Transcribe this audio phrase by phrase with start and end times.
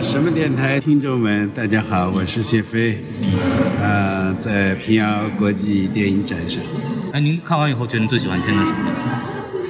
[0.00, 2.98] 呃，什么电台听众们，大家好，我是谢飞，
[3.82, 6.62] 呃，在平遥国际电影展上。
[7.12, 8.90] 哎，您看完以后觉得最喜欢片子什么？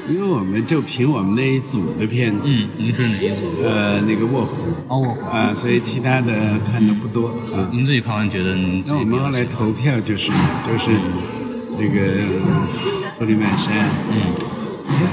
[0.08, 3.42] 因为我们就凭我们那一组的片子，嗯，您是哪一组？
[3.64, 4.54] 呃，那个卧虎，
[4.86, 6.32] 哦，卧虎啊，所以其他的
[6.70, 7.68] 看的不多啊。
[7.72, 10.30] 您自己看完觉得您自己那我们后来投票就是
[10.64, 10.92] 就是
[11.76, 12.22] 这个
[13.08, 13.74] 苏里曼山，
[14.12, 14.32] 嗯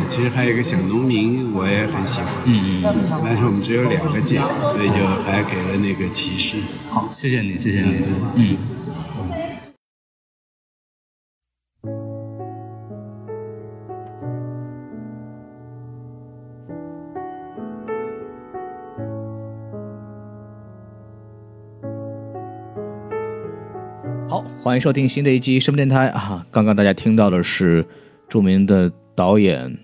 [0.09, 6.57] 其实还有一个小农民，我也很喜欢，嗯嗯，但是我们只有两个奖，所以就还给了那个骑士。
[6.89, 8.04] 好，谢谢你，谢谢你，
[8.36, 8.57] 嗯。
[24.30, 26.46] 好，欢迎收听新的一期什么电台啊！
[26.52, 27.86] 刚刚大家听到的是
[28.28, 29.76] 著名的导演、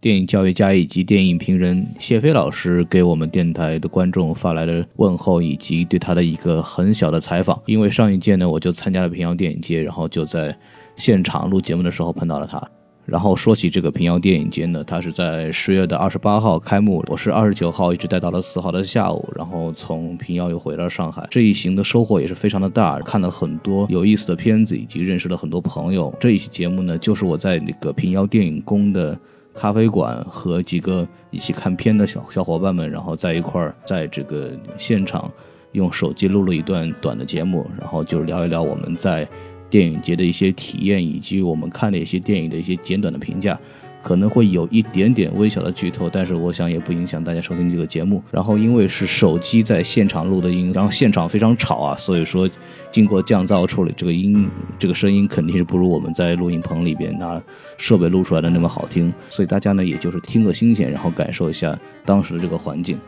[0.00, 7.62] 电影教育家以及电影评人谢飞老师给我们电台的观众发来的问候，以及对他的一个很小的采访。
[7.64, 10.58] 因为上一届呢，我就参加了平遥电影节，然后就在
[10.96, 12.60] 现场录节目的时候碰到了他。
[13.04, 21.26] 然后说起这个平遥电影节呢，它是在十月的二十八号开幕，我是二十九号一直待到了四号的下午，然后从平遥又回到上海。
[21.28, 26.14] 这一行的收获也是非常的大，看了很多有意思的片子，以及认识了很多朋友。
[26.20, 29.18] 这一期节目呢，就是我在那个平遥电影宫的
[29.52, 35.28] 咖啡馆和几个一起看片的小小伙伴们，然后在一块儿在这个现场
[35.72, 39.28] 用手机录了一段短的节目，然后就聊一聊我们在。
[39.72, 43.58] 电影节的一些体验，以及我们看的一些电影的一些简短的评价，
[44.02, 48.22] 可能会有一点点微小的剧透，但是我想也不影响大家收听这个节目。
[48.30, 52.46] 然后因为是手机在现场录的音，然后现场非常吵啊，所以说
[52.90, 54.46] 经过降噪处理，这个音
[54.78, 57.42] 这个声音肯定是不如我们在录音棚里边拿
[57.78, 59.10] 设备录出来的那么好听。
[59.30, 62.98] 所以大家呢，也就是听个新鲜，然后感受一下当时的这个环境。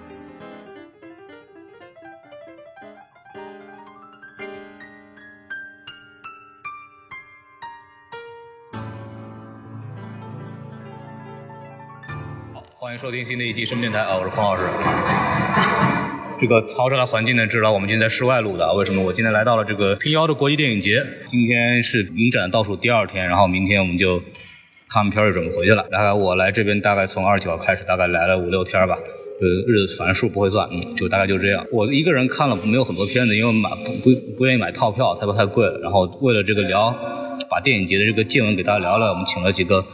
[12.94, 14.62] 迎收听新的一期声电台啊，我是黄老师。
[16.38, 18.72] 这个嘈杂的环境呢，知道我们今天在室外录的。
[18.74, 19.02] 为什么？
[19.02, 24.20] 我今天来到了这个平遥的国际电影节，今天是影展倒数第二天，然后明天我们就
[24.88, 25.84] 看完片儿就准备回去了。
[25.90, 28.96] 然后我来这边大概从二十九号开始，大概来了五六天吧，
[29.40, 31.66] 呃，日子反正数不会算，嗯，就大概就这样。
[31.72, 35.80] 我一个人看了没有很多片子，因为买不不不愿意买套票，太不太贵了。
[35.80, 36.94] 然后为了这个聊，
[37.50, 39.84] 把电影节的这个见闻给大家聊聊，我们请了几个。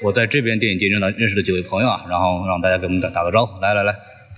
[0.00, 3.92] 我在这边电影节认到认识的几位朋友啊，然后让大家给我们打打个招呼，来来来，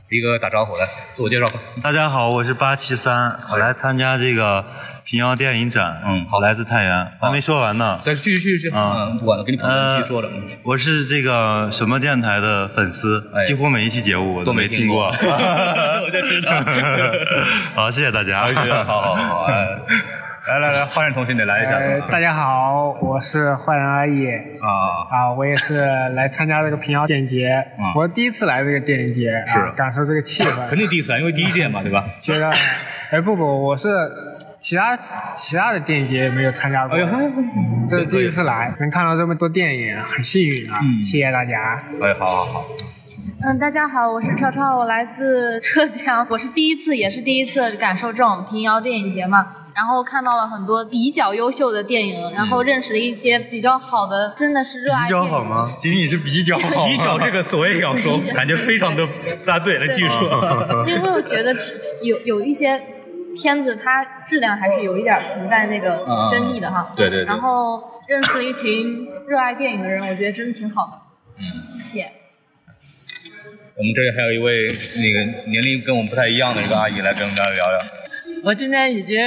[0.09, 1.47] 一个打招呼来，自我介绍。
[1.83, 4.65] 大家好，我是八七三，我来参加这个
[5.05, 10.31] 平遥电影展，嗯，好，来自太原，还没说完呢，再继续继续，嗯，不管了，给你朋友继续说着。
[10.63, 16.53] 我是这个什么电台的粉丝，几乎每一期节目我都没听过， 我就知道。
[17.77, 18.47] 好，谢谢大家，
[18.85, 19.79] 好好好，哎。
[20.49, 21.73] 来来来，坏人同学，你来一下。
[21.73, 24.27] 呃，大家好，我是坏人阿姨。
[24.27, 25.77] 啊啊，我也是
[26.15, 27.63] 来参加这个平遥电影节。
[27.95, 30.55] 我第一次来这个电影节，是感受这个气氛。
[30.69, 32.07] 肯定第一次来，因为第一届嘛，对吧？
[32.23, 32.51] 觉得，
[33.11, 33.89] 哎不不，我是
[34.59, 34.97] 其他
[35.37, 36.97] 其他的电影节没有参加过。
[36.97, 37.09] 哎呦，
[37.87, 40.81] 这是第一次来，能看到这么多电影，很幸运啊！
[41.05, 41.83] 谢谢大家。
[42.03, 42.65] 哎，好好好。
[43.43, 49.47] 嗯，大家好，我是超超，我来自浙江，我是第一次，也是第一次感受这种平遥电影节嘛。
[49.75, 55.05] 然后看到了很多比较优秀的电影，然后认识了一些比较好的，真的是热爱。
[55.05, 55.73] 比较好吗？
[55.79, 56.87] 仅仅是比较好。
[56.87, 59.07] 比较这个词我也要说，感觉非常的
[59.47, 60.25] 答对了，技术。
[60.87, 61.55] 因为我觉得
[62.03, 62.79] 有有一些
[63.35, 66.89] 片子，它质量还是有一点存在那个争议的哈。
[66.97, 67.25] 对对。
[67.25, 70.93] 然后认识了一群热爱电影的人，我觉得真的挺好的。
[71.39, 72.11] 嗯，谢谢。
[73.77, 77.79] 我们这里还有一位那个年龄跟我们不太一样的一个阿姨来跟我们大家聊聊。
[78.43, 79.19] 我今年已经。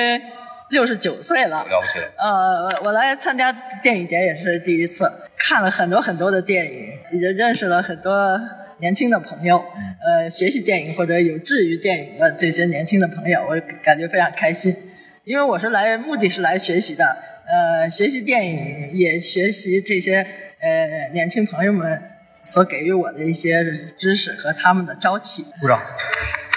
[0.74, 2.12] 六十九岁了，了不起了。
[2.18, 8.42] 呃，我来参加电影节也是第一次，看了很多很多的电影，也认识了很多
[8.80, 9.64] 年轻的朋友。
[10.06, 14.76] 呃，学习电影或者有志于电影的这些年轻的朋友，我感觉非常开心。
[15.24, 17.18] 因为我是来，目的是来学习的。
[17.46, 20.26] 呃，学习电影，也学习这些
[20.60, 22.02] 呃年轻朋友们
[22.44, 23.64] 所给予我的一些
[23.98, 25.46] 知识和他们的朝气。
[25.62, 25.80] 鼓掌。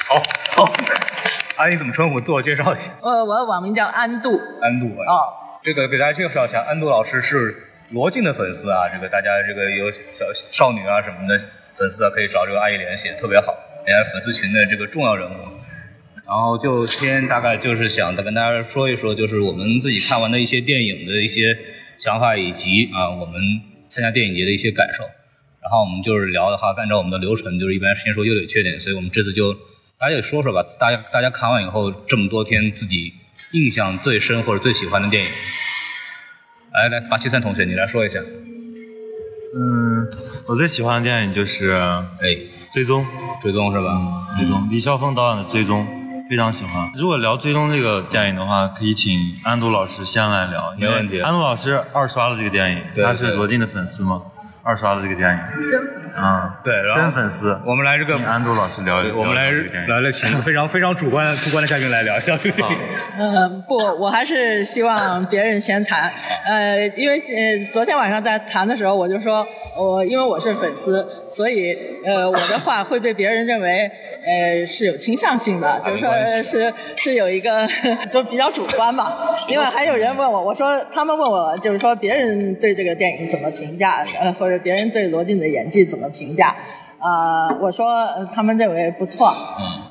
[0.09, 0.23] 好，
[1.57, 1.63] 好。
[1.65, 2.21] 阿姨怎么称呼？
[2.21, 2.93] 自我介绍一下。
[3.01, 4.41] 呃，我的网名叫安度。
[4.61, 5.05] 安度啊。
[5.09, 5.19] 哦。
[5.63, 7.57] 这个给大家介绍一下，安度老师是
[7.91, 8.89] 罗晋的粉丝啊。
[8.95, 11.41] 这个大家这个有小少女啊什么的
[11.77, 13.53] 粉丝啊，可以找这个阿姨联系，特别好。
[13.85, 15.35] 人家粉丝群的这个重要人物。
[16.27, 21.57] 然后就今天大概就是想跟大家说一说，就是我们自己看完的一些电影的一些
[21.99, 23.41] 想法，以及啊我们
[23.89, 25.05] 参加电影节的一些感受。
[25.61, 29.57] 然后我们就是聊的话，按照我们的流程，就是一般先说优点缺点，所以我们这次就。
[29.99, 33.15] 大家也说说吧，大家大家看完以后这么多天，自己
[33.53, 35.31] 印象最深或者最喜欢的电影。
[36.75, 38.21] 来来，八七三同学，你来说一下。
[38.21, 40.07] 嗯，
[40.47, 41.73] 我最喜欢的电影就是
[42.21, 42.27] 《哎，
[42.71, 43.05] 追踪》，
[43.43, 44.37] 追踪是吧？
[44.37, 45.87] 追踪，李霄峰导演的《追踪》
[46.29, 46.93] 非常喜欢。
[46.95, 54.21] 如果聊《追踪》这个电影的话，可以请安都老师先来聊，没问题安都老师二刷了这个电影，对对他是罗晋的粉丝吗？
[54.63, 55.81] 二刷了这个电影，真
[56.17, 57.59] 啊，对，然后真粉丝。
[57.65, 62.79] 我们来这个安都老师聊一聊，我们来聊这个电影来来，请非常非常主观主观的嘉宾来聊一聊这个电影。
[63.19, 66.11] 嗯，不，我还是希望别人先谈。
[66.47, 69.47] 呃，因为呃，昨天晚上在谈的时候，我就说，
[69.77, 73.91] 我因为我是粉丝，所以呃，我的话会被别人认为
[74.25, 76.11] 呃是有倾向性的，就是说
[76.43, 77.69] 是是有一个
[78.11, 79.37] 就比较主观吧。
[79.49, 86.55] 另外还有人问我，我说他们问我，就是说别人对这个电影怎么评价，呃，或者别人对罗晋的演技怎么评价。
[86.99, 89.27] 啊、我说呃他们认为不错，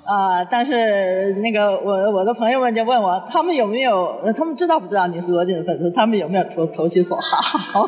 [0.04, 5.92] 啊、但是那个我我的朋友们就问我，他们有没有，呃他们知道不知道你是罗晋的粉丝？
[5.92, 7.88] 他们有没有投投其所好？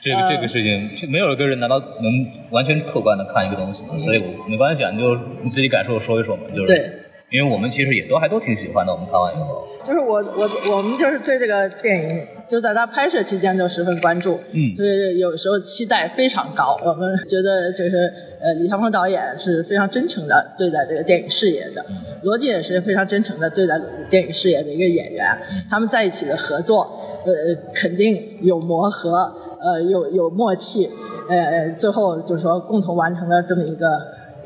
[0.00, 3.98] 这个这个事情，没有一个人难道能完全客观的看一个东西吗？
[3.98, 6.44] 所以我没关系啊，你就你自己感受说一说嘛。
[6.54, 6.92] 就是对，
[7.30, 9.66] 因为我们其实也都还都挺喜欢的，我们看完以后。
[9.84, 16.78] 就是我我我们就是对这个电影，就在它拍摄期间就十分关注，嗯就是有时候期待非常高。
[16.84, 21.84] 我们觉得就是呃，李霄峰导演是非常真诚的对待这个电影事业的，
[22.22, 25.26] 罗晋也是非常真诚的对待电影事业的一个演员。
[25.68, 26.88] 他们在一起的合作，
[27.24, 27.32] 呃，
[27.74, 30.88] 肯定有磨合，呃，有有默契，
[31.28, 33.86] 呃，最后就是说共同完成了这么一个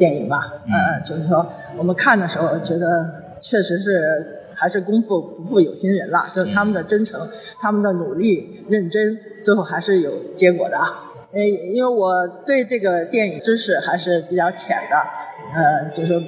[0.00, 0.38] 电影吧。
[0.67, 2.87] 嗯，就是说我们看的时候觉得
[3.41, 4.37] 确实是。
[4.52, 7.26] 还是功夫不负有心人了，就是他们的真诚、
[7.58, 10.76] 他们的努力、认真，最后还是有结果的。
[11.32, 11.41] 呃，
[11.73, 14.97] 因为我对这个电影知识还是比较浅的，
[15.55, 16.23] 呃，就是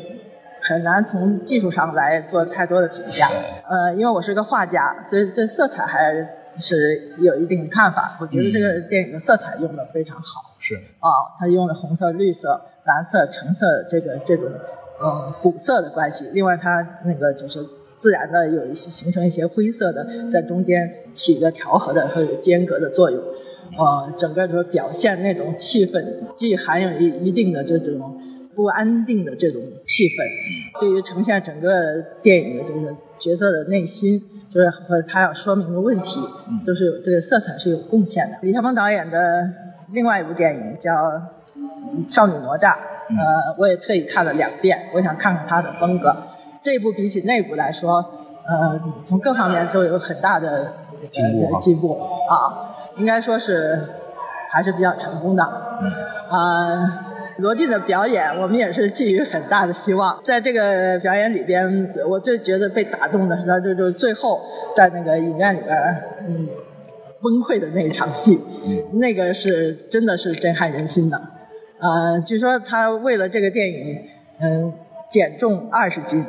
[0.62, 3.26] 很难从技术上来做太多的评价。
[3.68, 6.14] 呃，因为我是个画家，所以对色彩还
[6.58, 8.16] 是有一定的看法。
[8.20, 10.56] 我觉得这个电影的色彩用的非常好。
[10.58, 14.48] 是啊，它用了红色、绿色、蓝色、橙色这个这种
[15.00, 16.28] 呃补色的关系。
[16.32, 17.66] 另外，它那个就是
[17.98, 23.20] 自然的有一些形成一些灰色的，在中间起一个调和的和有间隔的作用。
[23.78, 26.04] 呃，整个就是表现那种气氛，
[26.36, 28.20] 既含有一一定的这种
[28.54, 34.22] 不安定的这种气氛，对于呈现整个电影的这个角色的内心，
[34.52, 36.20] 就是和他要说明的问题，
[36.66, 38.36] 都是有这个色彩是有贡献的。
[38.42, 39.48] 李霄峰导演的
[39.92, 40.92] 另外一部电影叫
[42.06, 42.58] 《少女哪吒》，
[43.08, 46.14] 呃，我也特意看了两遍，我想看看他的风格。
[46.60, 48.04] 这部比起那部来说，
[48.46, 50.72] 呃，从各方面都有很大的
[51.10, 53.88] 进步哈呃进步啊，应该说是
[54.50, 55.42] 还是比较成功的。
[56.28, 60.20] 啊、罗晋的表演，我们也是寄予很大的希望。
[60.22, 64.40] 在这个表演里边，我最觉得被打动的是他，就就最后
[64.74, 65.76] 在那个影院里边，
[66.26, 66.48] 嗯，
[67.20, 68.38] 崩溃的那一场戏，
[68.92, 71.20] 那个是真的是震撼人心的。
[71.80, 73.98] 呃，据说他为了这个电影，
[74.40, 74.72] 嗯、
[75.08, 76.24] 减重二十斤，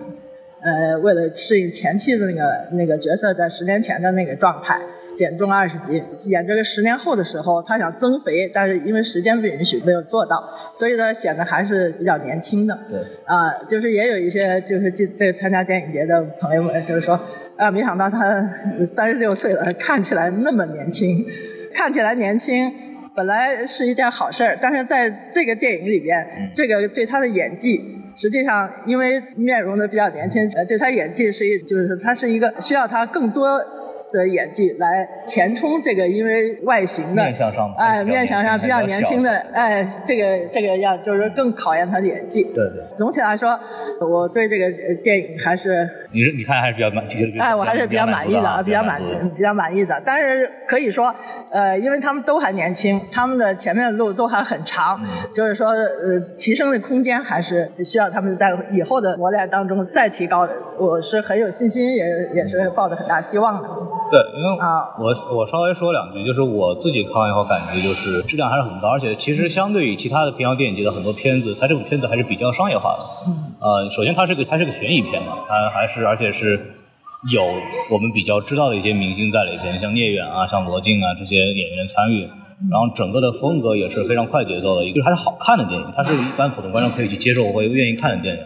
[0.61, 4.79] 呃，为了适应前期的那个那个角色在十年前的那个状态，
[5.15, 6.03] 减重二十斤。
[6.27, 10.43] 演这个十年后的时候，他想增肥，但是因为时间不允许，没有做到，
[10.73, 12.77] 所以呢，显得还是比较年轻的。
[12.89, 17.19] 对，啊、就是也有一些就是这这参加电影节的朋友们，就是说，
[17.57, 18.43] 啊，没想到他
[18.85, 21.25] 三十六岁了，看起来那么年轻，
[21.73, 22.71] 看起来年轻。
[23.15, 26.17] 本来是一件好事儿，但是在这个电影里边，
[26.55, 27.79] 这个对他的演技，
[28.15, 33.63] 实际上因为面容的比较年轻，呃，对他演技是一，就是他是一个需要他更多
[34.13, 42.43] 的演技来填充这个因为外形的面相上哎，面相上比较年轻的哎，这个这个样就是更考验他的演技。
[42.53, 43.59] 对对，总体来说，
[43.99, 47.03] 我对这个呃电影还是你你看还是比较满，
[47.39, 49.99] 哎，我还是比较满意的，啊比较满足比较满意的。
[50.05, 51.13] 但是可以说，
[51.49, 60.53] 呃，因为他们都还年轻，他们的前面的路都还很长，嗯就是说，呃，提升的空间还是需要他们在以后的磨练当中再提高的。
[60.77, 62.05] 我是很有信心，也
[62.35, 63.67] 也是抱着很大希望的。
[64.11, 72.99] 对，因为啊我我稍微说两句，就是我自己看完以后感觉就是质量还是很高，而且其实相对于其他的平遥电影节的很多片子，它这部片子还是比较商业化的。
[73.27, 73.55] 嗯。
[73.59, 76.59] 呃，首先它是个它是个悬疑片嘛，它还是而且是
[77.31, 77.43] 有
[77.89, 82.27] 我们比较知道的一些明星在里边，像聂远啊、像罗晋啊这些演员的参与。
[82.71, 88.41] 然后整个的风格也是非常快节奏的，一个还是好看的电影，它是一般普通观众可以去接受或愿意看的电影。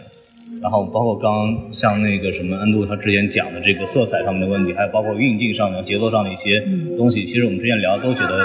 [0.60, 6.58] 然后包括刚刚像那个什么安度他之前讲的这个色彩上面的问题，还有包括运镜上的、节奏上的一些
[6.96, 8.44] 东西，其实我们之前聊都觉得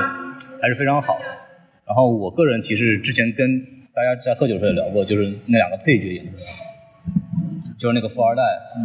[0.61, 1.25] 还是非常好的。
[1.87, 3.61] 然后我个人其实之前跟
[3.95, 6.31] 大家在喝酒的时候也聊过，就是那两个配角演的，
[7.83, 8.41] 就是那个富二代，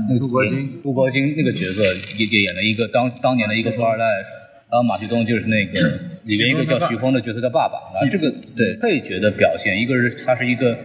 [0.09, 1.85] 那个杜国金，杜国金那个角色
[2.19, 4.05] 也也演了一个当当年的一个富二代，
[4.69, 5.79] 然后马旭东就是那个
[6.27, 10.77] 里面一个叫徐峰的角色的爸爸，然后这个对配角的表现，一个是他是一个。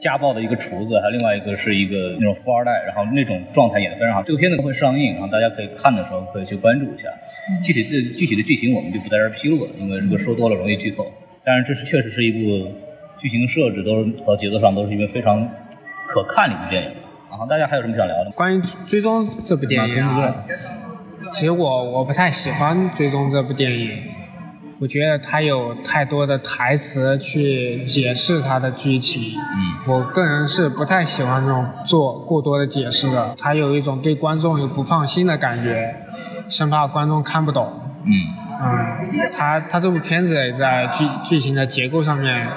[0.00, 4.22] 家暴的一个厨子，还有另外一个是一个那种富二代，然后那种状态演得非常好。
[4.22, 7.08] 这个片子会上映，然后大家可以看的时候可以去关注一下。
[7.64, 11.04] 具体的具体的剧情我们就不在这儿披露了，因为这个说多了容易剧透。
[11.44, 12.72] 但是这是确实是一部
[13.18, 15.50] 剧情设置都是和节奏上都是一个非常
[16.06, 16.90] 可看的一部电影。
[17.30, 18.30] 然后大家还有什么想聊的？
[18.32, 20.34] 关于《追踪》这部电影啊，
[21.32, 23.98] 其实我我不太喜欢《追踪》这部电影。
[24.80, 33.34] 我觉得它有太多的台词去解释它的剧情，嗯，我个人是不太喜欢这种做过多的解释的。
[33.36, 35.96] 它有一种对观众有不放心的感觉，
[36.48, 37.72] 生怕观众看不懂。
[38.04, 38.12] 嗯
[38.60, 42.48] 嗯，他他这部片子在剧剧情的结构上面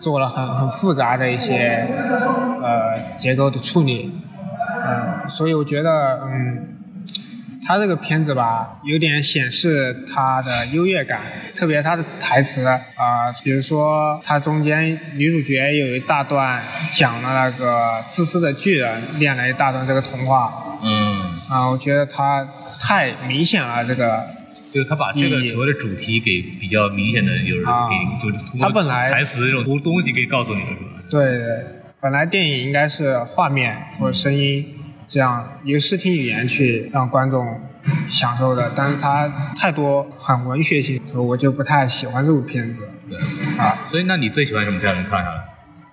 [0.00, 1.86] 做了很很复杂的一些
[2.62, 4.12] 呃结构的处理，
[4.84, 6.72] 嗯，所以我觉得嗯。
[7.68, 11.18] 他这个片子吧，有点显示他的优越感，
[11.52, 12.78] 特别他的台词啊，
[13.42, 16.62] 比如说他中间女主角有一大段
[16.94, 18.88] 讲了那个自私的巨人
[19.18, 20.48] 念了一大段这个童话，
[20.84, 21.18] 嗯，
[21.50, 22.46] 啊，我觉得他
[22.80, 24.24] 太明显了，这个，
[24.76, 30.80] 就是他把这个所谓的主题给比较明显的就是给就是通过台词这种东西给告诉你了，是吧？
[31.08, 31.64] 对对，
[32.00, 34.74] 本来电影应该是画面或者声音。
[35.08, 37.46] 这样一个视听语言去让观众
[38.08, 42.80] 享受的，但是它太多很文学性，所以我就不太喜欢这部片子。
[43.08, 43.16] 对，
[43.56, 44.92] 啊，所以那你最喜欢什么片？
[44.92, 45.44] 能看下来？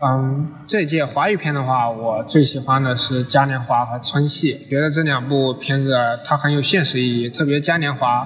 [0.02, 5.94] 嗯，这届华语片的话，我最喜欢的是《嘉年华》和《春戏》，觉得这两部片子
[6.26, 8.24] 它很有现实意义，特别《嘉年华》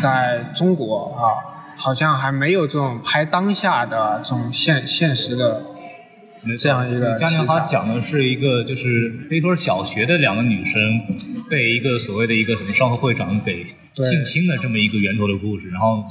[0.00, 5.62] 在中国啊，好像还没有这种拍当下的这种现现实的。
[6.58, 11.00] 这样一个嘉年华讲的是一个，就是可以说是小学的两个女生
[11.48, 13.64] 被一个所谓的一个什么商会会长给
[14.02, 16.04] 性侵的这么一个源头的故事，然后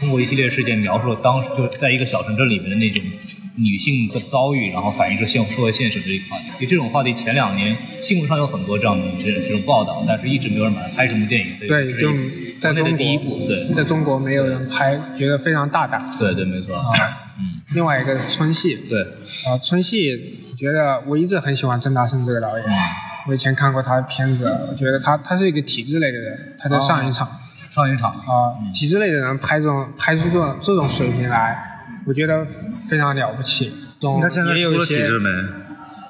[0.00, 3.02] 通过一系列事件描述了当时就在一个小城镇里面的那种
[3.56, 6.44] 女性的遭遇，然后反映出现社会现实这一话题。
[6.60, 11.48] 就这种话题，前两年新闻上有很多这样的这这种报道，但是一直没有人把它拍成电影。
[11.66, 12.12] 对，就
[12.60, 16.08] 在中国第一部，对，在中国没有人拍，觉得非常大胆。
[16.18, 16.76] 对对，没错。
[16.76, 16.82] 嗯，
[17.74, 22.66] 另外一个是春戏，对，啊，春戏，我觉得我一直很喜欢郑大圣这个导演，
[23.28, 27.28] 我以前看过他的片子，我觉得他他是一个体制类的人，他在上一场，
[27.70, 31.56] 上一场啊，体制类的人拍这种拍出这种这种水平来，
[32.06, 32.46] 我觉得
[32.88, 33.72] 非常了不起。
[34.22, 35.28] 他现在出了体制没？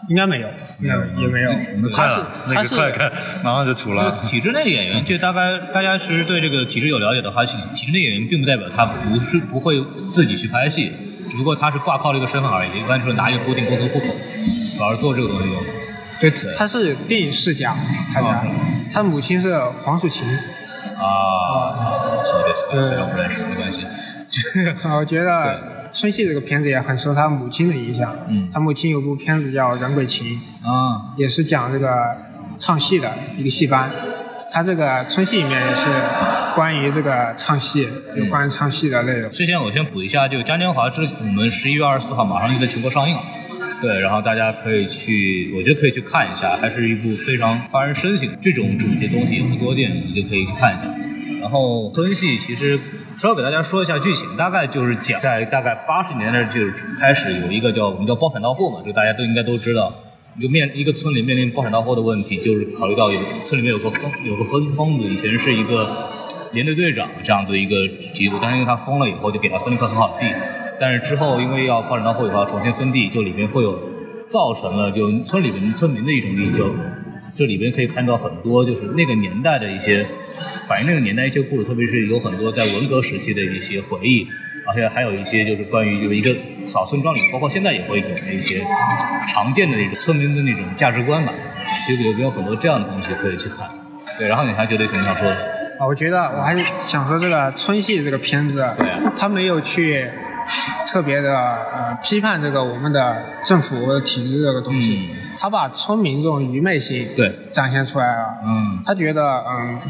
[0.09, 0.49] 应该没有，
[0.79, 1.51] 没有也没有。
[1.91, 2.23] 他是
[2.55, 3.13] 他是快看，
[3.45, 4.23] 马上就出了。
[4.25, 10.93] 体制内的演员，就大概大家其实对这个体制有了解的话，体体制内演员并不代表他不是不会自己去拍戏。
[11.29, 14.07] 只不过他是挂靠了一个身份而已，一般就是拿一个固定工作户口，
[14.77, 15.63] 主要是做这个东西用。
[16.21, 17.77] 对，他是电影世家，
[18.13, 18.45] 他家，
[18.93, 20.27] 他母亲是黄蜀芹。
[20.99, 23.87] 啊，是的，是的，虽然不认识，没关系。
[24.99, 28.13] 我觉得春熙这个片子也很受他母亲的影响。
[28.29, 28.51] 嗯。
[28.53, 30.27] 他母亲有部片子叫《人鬼情》，
[30.67, 31.89] 啊，也是讲这个
[32.57, 33.89] 唱戏的一个戏班。
[34.51, 35.89] 他这个春戏里面也是
[36.59, 37.87] 关于这个唱戏，
[38.17, 39.31] 有关于唱戏的内容。
[39.31, 43.23] 之前我先补一下，就《嘉年华》之我们十一月二十四号马上就在全国上映了，
[43.81, 50.87] 对，然后大家可以去，我觉得可以去看一下，还是一部非常发人深省，这种主题的东西也不多见，你就可以去看一下。
[51.41, 52.77] 然后村戏其实
[53.17, 59.95] 稍微给大家说一下剧情，大概就是讲在大概八十年代就是开始有一个叫我们叫包产到户嘛，就大家都应该都知道。
[60.43, 66.11] 就面一个村里面临包产到户的问题，就是考虑到有村里面有个疯有个疯疯子，以前是一个
[66.53, 70.35] 连队队长这样子一个职务，但是因为他疯了以后，就给他分了一块很好的地，
[70.81, 73.79] 但是之后因为要发展到后以后要重新分地，就里面会有
[74.29, 76.71] 造成了就村里面村民的一种内疚，
[77.37, 80.07] 这里边可以看到很多就是那个年代的一些
[80.67, 84.29] 反映那个年代一些故事，特别是有很多在文革时期的一些回忆。
[84.71, 86.31] 而且还有一些就是关于就是一个
[86.67, 88.63] 小村庄里，包括现在也会有的一些
[89.27, 91.33] 常见的那种村民的那种价值观吧。
[91.87, 93.67] 其实有没有很多这样的东西可以去看？
[94.19, 95.58] 对，然后你还觉得什么想说的？
[95.79, 100.11] 啊，我觉得我还是想说这个春戏这个片子，对，他没有去
[100.87, 108.25] 特别的呃批判这个我们的政府体制这个东西，他把村民这种愚昧性对展现出来了。
[108.45, 109.81] 嗯，他觉得嗯。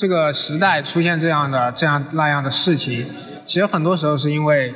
[0.00, 3.04] 这个时代出现这样的、这样那样的事情，
[3.44, 4.72] 其实很多时候是因为，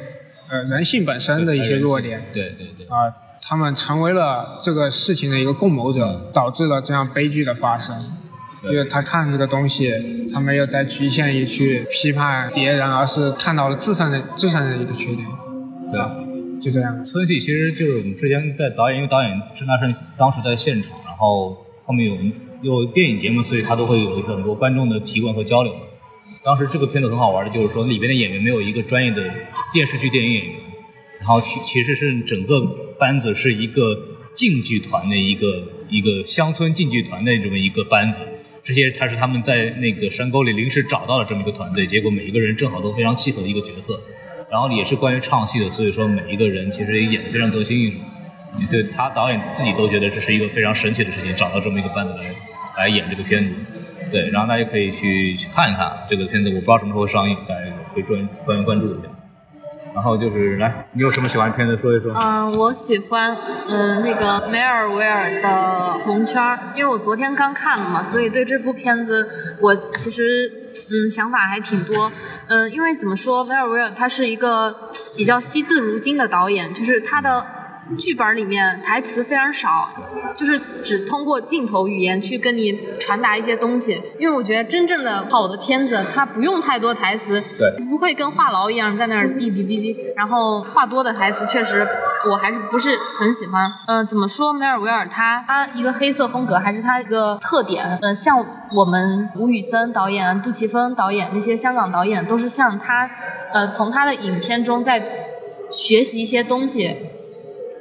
[0.50, 2.20] 呃，人性本身的一些弱点。
[2.32, 2.84] 对对对。
[2.88, 3.06] 啊，
[3.40, 7.96] 他们成为了这个事情的一个共谋者，导致了这样悲剧的发生。
[8.70, 9.92] 因为他看这个东西，
[10.32, 15.26] 他没有在局限于去批判别人，而是看到了自身的自身的一个缺点。
[15.90, 16.00] 对。
[16.62, 17.04] 就这样。
[17.04, 22.06] 所以其实就是我们之前在导演，因为导演郑大圣当时在现场，然后后面
[22.62, 25.74] 有有电影节目，所以他都会有很多观众的提问和交流。
[26.44, 29.28] 当时这个片子很好玩的，就是说里边的演员没有一个专业的
[29.72, 30.54] 电视剧电影演员，
[31.18, 32.60] 然后其其实是整个
[32.96, 33.98] 班子是一个
[34.36, 38.20] 竞剧团的一个一个乡村竞剧团的这么一个班子。
[38.64, 44.00] 这些他是他们在那个山沟里临时找到了这么一个团队，结果每一个人正好都非常契合的一个角色。
[44.50, 47.98] 然后也是关于唱戏的，所以说每一个人其实也演得非常得心应手。
[48.70, 52.34] 对他导演自己都觉得这是一个非常神奇的事情，找到这么一个班子来
[52.76, 53.54] 来演这个片子。
[54.10, 57.62] 对，然后大家可以去去看一看这个片子，我不知道什么时候上映，大家
[57.94, 59.08] 可以专关关注一下。
[59.94, 62.12] 然后就是来，你有什么喜欢的片子说一说？
[62.14, 63.36] 嗯，我喜欢
[63.68, 65.48] 嗯那个梅尔维尔的
[66.04, 66.42] 《红圈》，
[66.74, 69.28] 因为我昨天刚看了嘛，所以对这部片子
[69.60, 70.50] 我其实
[70.90, 72.10] 嗯想法还挺多。
[72.48, 77.46] 嗯，因为怎么说，梅尔维尔他是一个比较惜字如金的导演，就是他的。
[77.98, 79.88] 剧本里面台词非常少，
[80.36, 84.00] 就是只通过镜头语言去跟你传达一些东西。
[84.18, 90.12] 因为我觉得真正的好的片子，它不用太多台词，对，不会跟话痨一样在那儿哔哔哔哔。
[90.16, 91.86] 然后话多的台词确实
[92.30, 93.70] 我还是不是很喜欢。
[93.86, 94.52] 嗯，怎么说？
[94.52, 97.98] 梅尔维尔他他一个黑色风格还是他一个特点。
[98.00, 103.10] 嗯，像我们吴宇森导演、杜琪峰导演那些香港导演，都是像他，
[103.52, 105.02] 呃，从他的影片中在
[105.70, 106.96] 学习一些东西。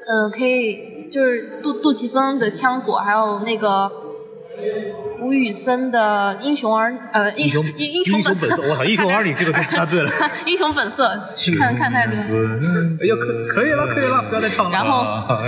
[0.08, 3.92] 呃，可以就是杜杜琪峰的枪火，还有那个
[5.22, 10.12] 吴宇森的英雄儿呃英雄英 英雄本色，我操，英雄儿女这个答对了，
[10.46, 11.08] 英雄本色
[11.58, 12.16] 看看太多，
[13.00, 15.38] 哎呀可可以了可以了，不要再唱了，然后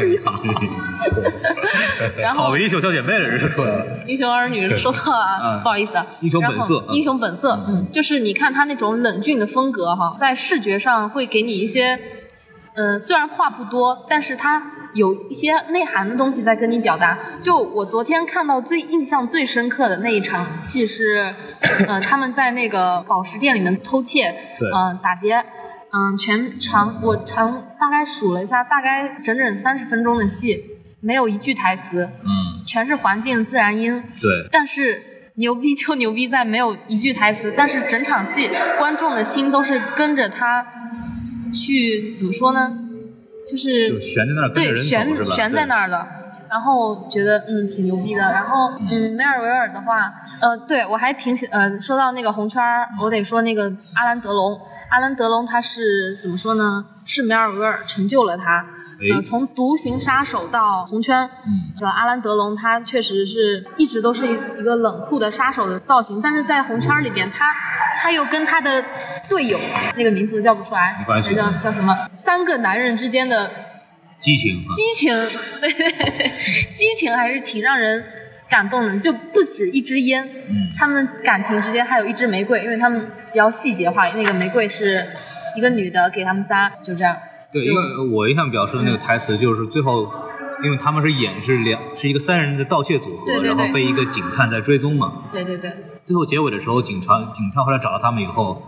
[2.17, 11.99] 然后草莓英雄小姐妹了，这出来了，英雄儿女说错了，不好意思，英雄本色，英雄本色，嗯，就是你看他那种冷峻的风格哈，在视觉上会给你一些。
[12.75, 14.63] 嗯，虽然话不多，但是他
[14.93, 17.17] 有一些内涵的东西在跟你表达。
[17.39, 21.33] 就我昨天看到最印象最深刻的那一场戏是，
[21.87, 24.35] 呃，他们在那个宝石店里面偷窃，
[24.73, 25.35] 嗯，打劫，
[25.91, 30.63] 嗯，全长我长大概数了一下，大概整整三十分钟的戏，
[30.99, 35.03] 没有一句台词，嗯，全是环境自然音，对，但是
[35.35, 40.65] 牛逼就牛逼在没有一句台词，但是整场戏观众的心都是跟着他。
[41.53, 42.79] 去怎么说呢？
[43.49, 46.05] 就是悬在那儿，对，悬悬在那儿的。
[46.49, 48.21] 然后觉得嗯挺牛逼的。
[48.21, 54.59] 然后嗯梅尔维尔的话，呃，对我还挺喜呃说到那个红圈儿，我得说那个阿兰德隆。
[54.89, 56.85] 阿兰德隆他是怎么说呢？
[57.05, 58.65] 是梅尔维尔成就了他。
[59.11, 67.45] 呃，从独行杀手到红圈，嗯，个阿兰德龙他确实是一直都是一一个冷酷的杀手的造型，但是在红圈里边，他
[68.01, 68.83] 他又跟他的
[69.27, 69.59] 队友
[69.95, 72.07] 那个名字叫不出来，叫叫什么？
[72.09, 73.49] 三个男人之间的
[74.19, 75.13] 激情，激情，
[75.59, 76.31] 对 对对，
[76.71, 78.03] 激情还是挺让人
[78.49, 85.07] 感动的，就不止一支烟，嗯，他们感情之间还有一支玫瑰，因为他们比较细节化，那个玫瑰是
[85.57, 87.17] 一个女的给他们仨，就这样。
[87.53, 90.11] 对，因为我印象比较深的那个台词就是最后，
[90.63, 95.25] 因为他们是演是两是一个三人的盗窃组合，然后被一个警探在追踪嘛。
[95.31, 95.71] 对对对。
[96.03, 98.63] 最后结尾的时候，警察警探后来找到他们以后，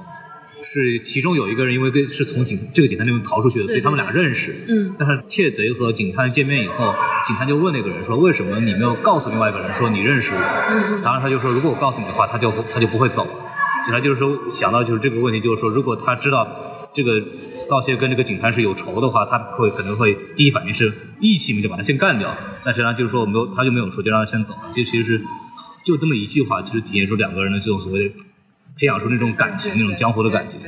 [0.63, 4.55] 是其中有一个人因为跟是从警这个警探那边逃出去的，所以他们俩认识。
[4.69, 4.95] 嗯。
[4.99, 6.93] 但是窃贼和警探见面以后，
[7.25, 11.01] 警探就问那个人说：“为什么你没有告诉另外一个人说你认识我？”嗯。
[11.01, 13.31] 然后他就说：“如果我告诉你的话，他就他就不会走了。”
[13.85, 16.47] 警察就是说想到就是这个问题，就是说如果他知道
[16.93, 17.21] 这个。
[17.69, 22.35] 盗窃跟这个警察是有仇的话，他会可能会第一反应是义气嘛，就把他先干掉。
[22.63, 24.71] 但实际上就是说，我没有，他就没有说，就让他先走了。
[24.73, 25.21] 这其实是
[25.83, 28.09] 就这么一句话，其实体现出两个人的这种所谓
[28.77, 30.59] 培养出那种感情，那种江湖的感情。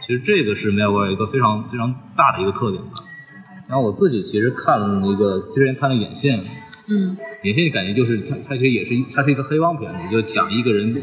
[0.00, 2.90] 其实这个是梅尔维尔一个非常非常大的一个特点吧。
[3.68, 6.44] 然后我自己其实看了那个之前看了眼线，
[6.88, 11.02] 嗯，眼线感觉就是他他其实也是他是一个黑帮片子，就讲一个人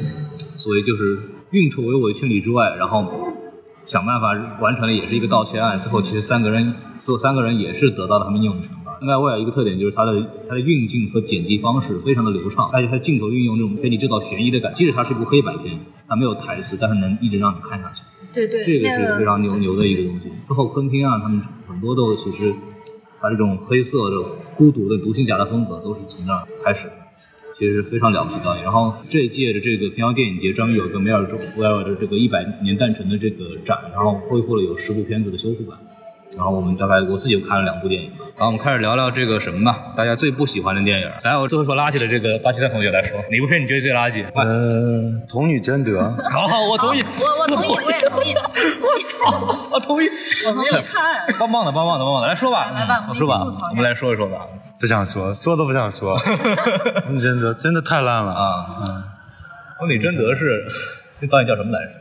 [0.57, 3.30] 所谓就是运筹帷幄千里之外，然后。
[3.85, 8.97] 想办法完成了也是一个盗窃案，最后其实三个人，所有三个人也是得到了他们应有的惩罚。
[9.01, 18.03] 另外，我有一个特点就是它的它的运镜和剪辑方式非常的流畅，而且它镜头运用这种给你制造悬疑的感，即使它是一部黑白片，它没有台词，但是能一直让你看下去。
[18.31, 20.29] 对对，这个是非常牛牛的一个东西。
[20.47, 22.53] 之后昆汀啊，他们很多都其实，
[23.19, 24.17] 他这种黑色的、
[24.55, 26.93] 孤独的独行侠的风格都是从那儿开始的。
[27.62, 28.63] 其实非常了不起导演。
[28.63, 35.78] 然后这一届的这个平遥电影节专门有一个梅尔维尔的这个一百年诞辰的这个展，然后恢复了有十部片子的修复版。
[36.36, 41.08] 然后我们大概我自己又看了两部电影，然后我们开始聊聊这个什么吧，大家最不喜欢的电影。
[41.24, 44.26] 来，我最后说垃圾的这个巴基斯坦同学来说，哪部片你觉得最垃圾？
[44.34, 48.36] 呃，童女贞德， 好好，我同意，我我同意，我也同意。
[48.36, 50.08] 我操，我同意，
[50.47, 50.69] 我同意。
[50.84, 53.41] 看，棒棒的，棒棒的，棒棒的，来说吧，来吧我说吧。
[53.69, 54.45] 我们来说一说吧。
[54.80, 56.17] 不想说，说都不想说。
[57.06, 58.34] 童女贞德真的太烂了。
[58.34, 58.65] 啊，
[59.80, 60.67] 童女贞德是
[61.19, 61.91] 这导演叫什么来着？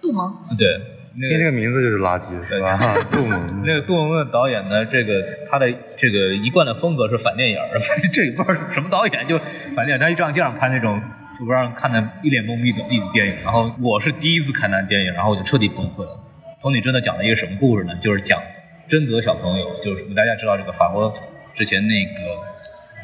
[0.00, 0.80] 杜蒙，对，
[1.16, 2.78] 那听这个名字就是垃圾，是吧？
[3.10, 7.80] 杜蒙， 那个杜蒙的导演呢，这个他的这个一贯的风格是反电影儿，
[8.12, 9.38] 这也不知道什么导演，就
[9.74, 11.02] 反电影，他一这样这样拍那种
[11.38, 13.36] 就不让人看的一脸懵逼的一电影。
[13.44, 16.18] 然后我是第一次看那电影，然后我就彻底崩溃了。
[16.60, 17.94] 童女真的讲了一个什么故事呢？
[18.00, 18.40] 就是讲
[18.88, 21.14] 贞德小朋友，就是大家知道这个法国
[21.54, 22.40] 之前那个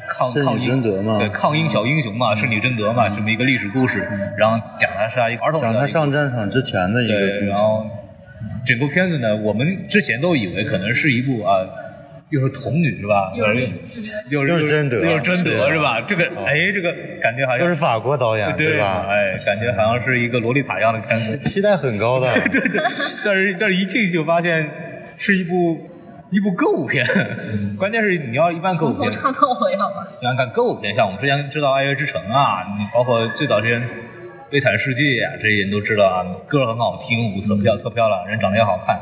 [0.09, 4.05] 抗抗英对抗英小英雄嘛，是女贞德嘛，这么一个历史故事。
[4.37, 7.45] 然后讲的是他一个儿童讲他上战场之前的一个对，故事。
[7.47, 7.89] 然后
[8.65, 11.65] 整个片子呢，我们之前都以为可能是一部啊，
[12.29, 13.31] 又是童女是吧？
[13.35, 13.69] 又是
[14.29, 16.01] 又是贞德又是贞德是吧？
[16.01, 19.05] 这个哦哎，这个感觉好像又是法国导演，对吧？
[19.07, 22.27] 哎，感觉好像是一个洛丽塔一样的片子，期待很高的。
[22.49, 22.81] 对对对
[23.23, 24.69] 但是但是一进去就发现
[25.17, 25.79] 是一部
[26.31, 27.05] 一部歌舞片，
[27.77, 30.07] 关键是你要一般歌舞片，从头唱到尾，好吧？
[30.21, 33.81] 想想看歌舞片，像我们之前知道《爱乐之城》啊，你包括最早之前
[34.49, 38.99] 《悲惨世界》啊，这些人都知道啊，歌很好听，舞特漂特漂亮，人长得也好看。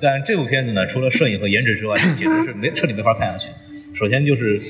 [0.00, 3.48] 但这部片子呢，除了摄影和颜值之外， 简直是没彻底没法看下去。
[3.94, 4.60] 首先就是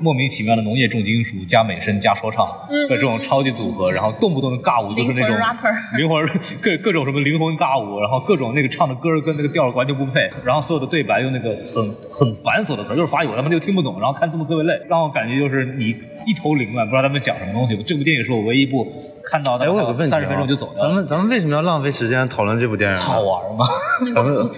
[0.00, 5.36] 莫名其妙的农业重金属加美声加说唱嗯的这种超级组合，然后动不动的尬舞就是那种
[5.96, 15.94] 灵魂 rapper 灵魂各各种什么灵魂尬舞，然后各种那个唱的歌跟那个调儿完全不配，然后所有的对白用那个很很繁琐的词儿，就是法语，我他妈就听不懂，然后看字幕特别累，让我感觉就是你
[16.26, 17.76] 一头凌乱，不知道他们讲什么东西。
[17.82, 18.86] 这部电影是我唯一一部
[19.24, 20.88] 看到哎，我有个问题、啊，三十分钟就走掉了。
[20.88, 22.96] 咱们咱们为什么要浪费时间讨论这部电影？
[22.96, 23.66] 好玩吗？
[24.14, 24.48] 咱们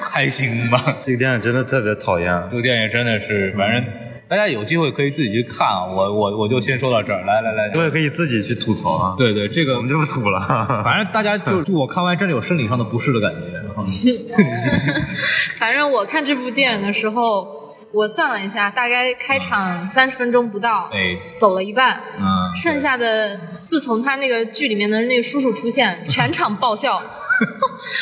[0.00, 0.78] 开心吗？
[1.02, 2.42] 这个电影真的特别讨厌。
[2.50, 3.84] 这个电影真的是，反正
[4.28, 5.86] 大家有机会可以自己去看啊。
[5.86, 10.40] 我我我就先说到这儿，来来来，我也可以自己去吐槽啊。，对对，这个我们就不吐了。
[10.84, 13.58] 反正大家就 就我看完真的有生理上的不适的感觉。
[15.58, 27.00] 反正我看这部电影的时候，我算了一下，大概开场三十分钟不到，哎，走了一半，嗯，剩下的自从他那个剧里面的那个叔叔出现，全场爆笑。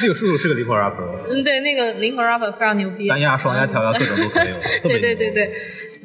[0.00, 4.48] 那个叔叔是个灵魂 rapper，嗯，对，那个灵魂 rapper 非常牛逼，单压、双压、跳压各种都可以，
[4.82, 5.52] 对对对对，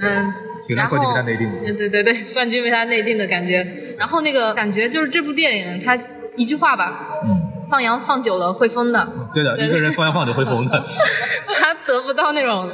[0.02, 0.34] 嗯。
[0.68, 3.66] 然后对对对对，冠军被他内定的感觉。
[3.98, 6.00] 然后那个感觉就是这部电影，它
[6.38, 9.06] 一句话吧，嗯，放羊放久了会疯的。
[9.34, 10.84] 对的，对一个人放羊放久会疯的。
[11.60, 12.70] 他得不到那种，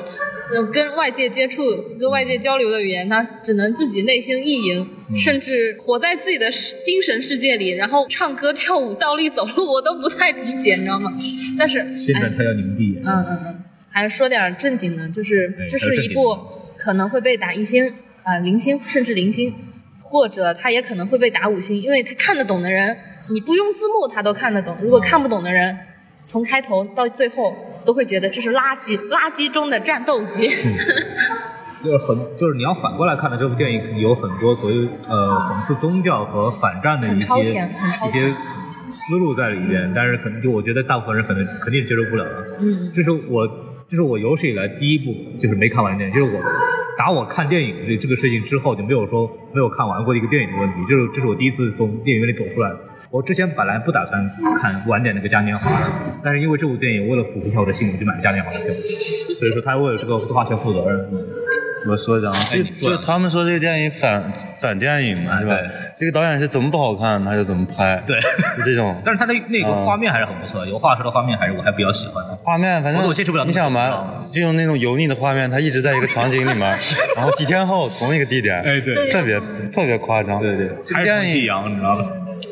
[0.52, 1.64] 呃，跟外界接触、
[2.00, 11.12] 跟外界交流的语言，他只能自己内心意淫，嗯甚至活在自己的精神世界里，然后唱歌、跳舞、倒立、走路，我都不太理解，你知道吗？
[11.58, 13.00] 但是，哎宣传他要凝碧。
[13.04, 16.38] 嗯嗯嗯，还是说点正经的，就是这是一部
[16.78, 17.88] 可能会被打一星
[18.24, 19.54] 啊、呃零星甚至零星，
[20.02, 22.98] 或者他也可能会被打五星，因为他看得懂的人，
[23.30, 25.78] 你不用字幕他都看得懂；如果看不懂的人，
[26.24, 30.50] 从开头到最后都会觉得这是垃圾，垃圾中的战斗机。
[31.84, 38.34] 就是很，就是你要反过来看的这部电影，有很多所谓呃讽刺宗教和反战的一很超些前很超一些
[38.70, 42.58] 思路在里边，但是可能就我觉得大部分人可能肯定是接受不了的。
[42.62, 43.48] 嗯这是我
[43.90, 46.42] 这是我有史以来第一部就是没看完的电影，就是我
[46.98, 52.70] 打我看电影这这个事情之后就没有说没有看完过一个电影的问题，就是这是我第一次从电影院里走出来。
[53.10, 55.90] 我之前本来不打算看晚点那个嘉年华的，
[56.22, 58.74] 但是因为这部电影，为了符合一下我的心，我就买了嘉年华的票，
[59.40, 61.10] 所以说他为了这个花钱负责任。
[61.86, 65.70] 嗯我说讲，这你说就他们说这个电影反反电影嘛，是吧对？
[66.00, 68.18] 这个导演是怎么不好看他就怎么拍，对
[68.58, 69.00] 就这种。
[69.06, 72.36] 但是他的那个嗯画面还是很不错，有画质的画面还是我还比较喜欢的。
[72.44, 76.60] 画面反正我接受不了你想嘛，就用那种油腻的画面，他一直在一个场景里面，
[77.16, 79.40] 然后几天后同一个地点，哎对特别
[79.72, 80.42] 特别夸张。
[80.42, 82.04] 对对，这个电影阳，你知道吧？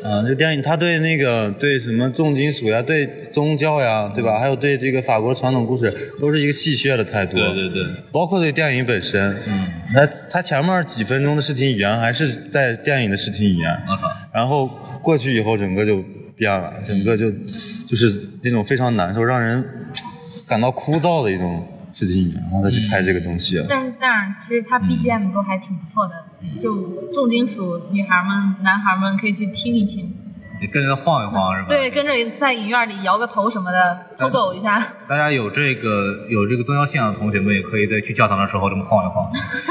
[0.02, 4.38] 啊，这个电影他对那个对什么重金属呀，对宗教呀，对吧？
[4.38, 7.36] 还有对这个法国传统故事，都是一个戏谑的态度。
[7.36, 14.66] 对对对，包括对电影本身，嗯，他他前面几分钟的视听语言还是在电影的视听语言，我操，然后
[15.02, 16.02] 过去以后整个就
[16.36, 17.30] 变了，整个就
[17.86, 19.64] 就是那种非常难受，让人
[20.46, 23.64] 感到枯燥的一种视听语言，然后再去拍这个东西。
[23.68, 26.14] 但但是其实它 BGM 都还挺不错的，
[26.60, 30.12] 就重金属女孩们、男孩们可以去听一听。
[30.60, 31.68] 你跟着晃一晃是吧？
[31.68, 34.82] 对，跟着在影院里摇个头什么的，偷狗一下。
[35.08, 39.30] 大家有这个有这个宗教信仰的同学们，也可以在去教堂的时候这么晃一晃。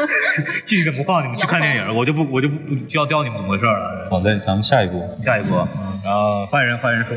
[0.65, 4.07] 具体怎么晃，你们去看电影，我就不我就不不教教你们怎么回事了。
[4.09, 5.17] 好嘞，咱们下一步。
[5.23, 5.55] 下一步，
[6.03, 7.15] 然后坏人坏人说，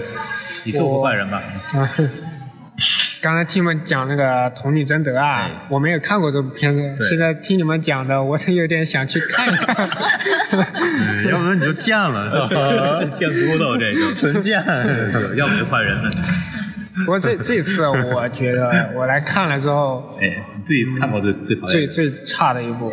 [0.64, 1.42] 你做过坏人吧？
[1.74, 2.08] 啊，是
[3.20, 9.88] 刚才听你们讲那个《童女贞德》啊哎，我没有看过这部片子，现在听你们讲的，我都有点想去看一看。
[10.52, 13.16] 嗯要不然你就贱了，是吧？
[13.18, 14.62] 贱骨头这个纯贱。
[15.36, 16.10] 要不就换人了。
[17.04, 21.56] 不过这这次我觉得我来看了之后，哎，你自己看过最？
[21.68, 22.92] 最最差的一部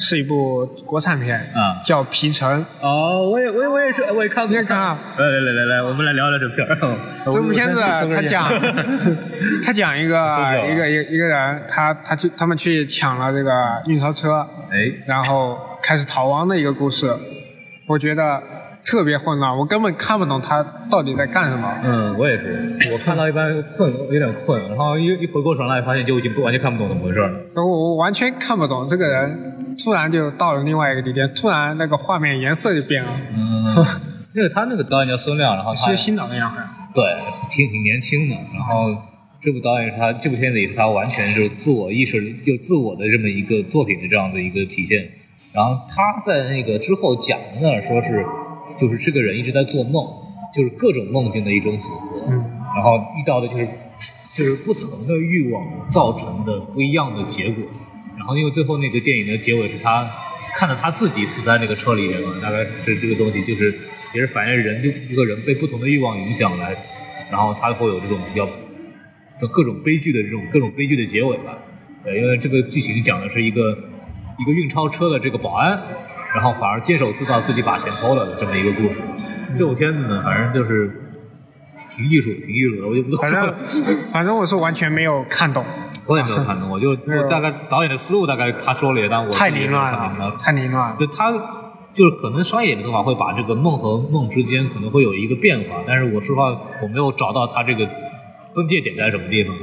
[0.00, 2.64] 是一部国产片啊叫《皮城》。
[2.80, 4.50] 哦，我也我也我也是，我也看过。
[4.50, 6.98] 你也看啊来来来来来，我们来聊聊这片儿。
[7.30, 8.50] 这部片子他讲
[9.62, 10.16] 他讲一个
[10.72, 13.52] 一个一个一个人，他他去他们去抢了这个
[13.88, 17.14] 运钞车，哎，然后开始逃亡的一个故事。
[17.86, 18.40] 我觉得
[18.84, 21.68] 特别混乱，我根本看不懂他到底在干什么。
[21.82, 27.30] 嗯，我也是，我看到一般困，有点困，然后一一回过神来，发现就已经不完全看不懂怎么回事了。
[27.56, 33.76] 我我完全看不懂这个人，突然就到了另外一个地点，突然那个画面颜色就变了，嗯，
[34.34, 36.66] 那个他那个导演叫孙亮，然后他是新导演好像。
[36.94, 37.04] 对，
[37.50, 38.34] 挺挺年轻的。
[38.54, 38.96] 然后
[39.40, 45.08] 这部导演是他这部片子也是他完全就是自我意识，就自我的这么一个作品的这样的一个体现。
[45.52, 48.24] 然后他在那个之后讲的呢，说是
[48.78, 50.04] 就是这个人一直在做梦，
[50.54, 52.22] 就是各种梦境的一种组合。
[52.28, 53.68] 嗯然后遇到的就是
[54.32, 57.64] 就是不同的欲望造成的不一样的结果。
[58.20, 60.08] 然后因为最后那个电影的结尾是他
[60.54, 63.80] 看着他自己死在那个车里面嘛，大概是这个东西，就是
[64.12, 66.76] 也是反映人就一个人被不同的欲望影响来，
[67.30, 68.46] 然后他会有这种比较
[69.40, 71.56] 就各种悲剧的这种各种悲剧的结尾吧。
[72.04, 73.76] 对，因为这个剧情讲的是一个
[74.38, 75.82] 一个运钞车的这个保安，
[76.34, 79.00] 然后反而监守自盗，自己把钱偷了的这么一个故事。
[79.58, 81.10] 这部片子呢，反正就是
[81.88, 83.56] 挺艺术，挺艺术的，我就不多反正说了。
[84.12, 85.64] 反正我是完全没有看懂，
[86.06, 90.96] 我也没有看懂，我就我大概导演的思路大概他说了，但我太凌乱了，太凌乱了。
[90.98, 91.32] 就他
[91.92, 96.50] 就是可能商业的做法会把这个梦和梦之间可能会有一个变化，但是我说实话
[96.82, 97.88] 我没有找到他这个
[98.54, 99.54] 分界点在什么地方。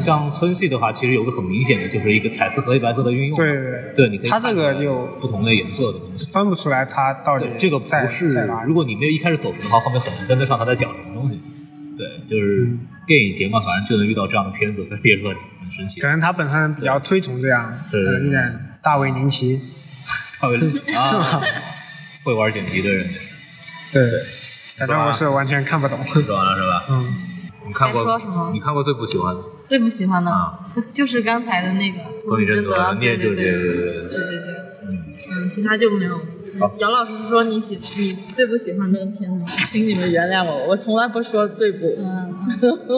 [0.00, 6.30] 像村系的话，其实有个很明显的就是一个彩色和黑白色的运用，对对对对，你可以它这个就不同的颜色的东西。
[6.30, 11.40] 分不出来它到底，这个不是如果你没有一开始走神的话，后面很难跟得上他在讲什么东西。
[11.96, 12.68] 对，就是
[13.06, 15.22] 电影节嘛，反正就能遇到这样的片子，所以也是
[15.66, 16.00] 很很神奇。
[16.00, 16.08] 可。
[16.08, 19.60] 能他本身比较推崇这样，对可能有点大卫林奇，
[20.38, 20.56] 他会
[20.94, 21.40] 啊，
[22.24, 23.20] 会玩剪辑的人也是，
[23.92, 24.20] 对，
[24.78, 26.04] 反正我是完全看不懂。
[26.06, 26.84] 说完了是吧？
[26.90, 27.14] 嗯，
[27.66, 28.50] 你看过该说什么？
[28.52, 29.40] 你看过最不喜欢的？
[29.64, 30.58] 最不喜欢的、啊。
[30.92, 31.98] 就是刚才的那个
[32.28, 34.54] 关于真贞德，你也对对对对对对，
[34.88, 35.04] 嗯，
[35.44, 36.20] 嗯，其他就没有。
[36.78, 39.44] 姚老师说你喜你最不喜欢那个片子？
[39.70, 41.94] 请你们原谅我，我从来不说最不。
[41.98, 42.34] 嗯，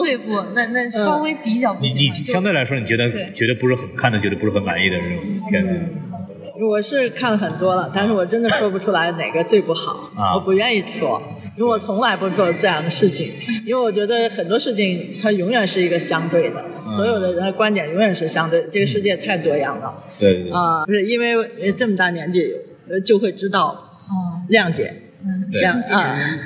[0.01, 2.23] 最不，那那稍微比较不你你喜欢。
[2.23, 11.21] 就相对来说，你觉得觉得不是很看的，觉得不是很满意的这种片子，我是看了很多了，但是我真的说不出来哪个最不好，啊我不愿意说，
[11.57, 13.31] 因为我从来不做这样的事情，
[13.65, 22.51] 因为我觉得很多事情它永远是一个相对的，嗯所有的人的观点永远是相对，这个世界太多样了对对对，啊、不是因为呃这么大年纪
[22.89, 25.61] 呃就会知道哦，谅解，嗯，对。
[25.61, 25.93] 谅解，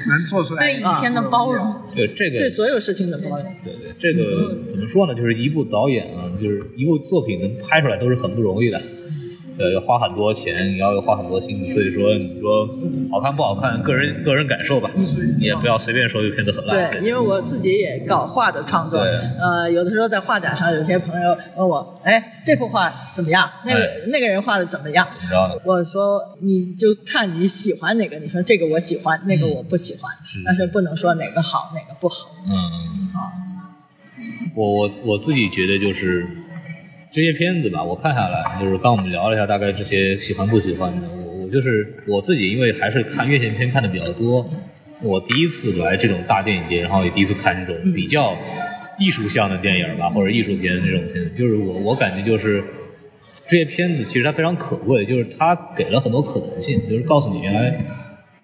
[0.10, 0.66] 能做出来。
[0.66, 3.56] 对以前的包容，对这个对所有事情的包容。
[3.64, 5.16] 对对，这个怎么说呢？
[5.16, 8.82] 就是一部导演啊，就是一部作品能拍出来都是很不容易的。
[9.58, 12.68] 对，要花很多钱，你要花很多心思，所以说你说
[13.12, 16.92] 好看不好看，个人个人感受吧，你也不要随便说这个片子很烂。
[16.92, 23.50] 对，因为我自己也搞画的创作，呃，有的时候在画展上，有些朋友问我，哎，这幅画怎么样？
[23.66, 25.08] 那个、哎那个人画的怎么样？
[25.12, 25.62] 怎么着呢？
[25.66, 30.12] 我说你就看你喜欢哪个，你说这个我喜欢，那个我不喜欢，
[30.46, 32.32] 但是不能说哪个好哪个不好。
[32.50, 33.10] 嗯，
[34.56, 36.28] 我我我自己觉得就是
[37.14, 44.50] 这些片子吧，我看下来，就是刚我们聊了一下大概这些喜欢不喜欢的，我我就是我自己，因为还是看院线片看的比较多，
[45.00, 48.36] 我第一次来这种大电影节，然后也第一次看这种比较
[48.98, 52.64] 艺术向的电影吧，或者艺术片这种片子，就是我我感觉就是。
[53.46, 57.78] 这些片子其实它非常可贵，就是它给了很多可能性，就是告诉你原来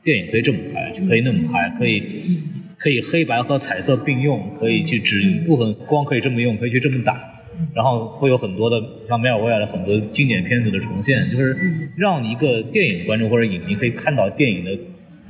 [0.04, 2.42] 电影可以这么拍，就可以那么拍，可以
[2.78, 7.39] 可以黑白和彩色并用，可以去只一部分光可以这么用，可以去这么打，
[7.74, 11.58] 然后会有很多的像梅尔维尔的很多经典片子的重现，就是
[11.96, 14.78] 让一个电影观众或者影迷可以看到电影的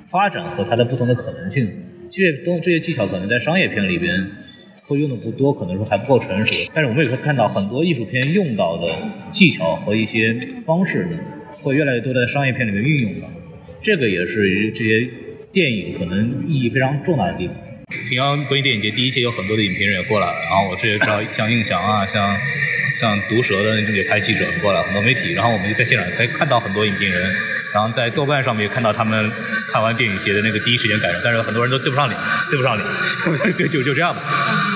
[0.08, 1.68] 发展和它的不同的可能性。
[2.10, 4.28] 这些东这些技巧可能在商业片里边
[4.84, 6.56] 会用的不多，可能说还不够成熟。
[6.74, 8.88] 但是我们也会看到很多艺术片用到的
[9.32, 10.34] 技巧和一些
[10.66, 11.20] 方式呢，
[11.62, 13.28] 会越来越多在商业片里面运用到。
[13.82, 15.08] 这个也是这些
[15.52, 17.56] 电影可能意义非常重大的地方。
[17.90, 22.38] 平遥国际电影节第一届有很多的影评人也过来了，然后我这也知道像印象啊， 像
[23.00, 27.34] 像毒蛇的也派记者过来，很多媒体，然后我们就在现场可以看到很多影评人，
[27.74, 29.32] 然后在豆瓣上面也看到他们
[29.72, 32.20] 看完电影节的那个第一时间感受，但是很多人都对不上脸，
[32.52, 32.88] 对不上脸，
[33.58, 34.22] 就就就这样吧。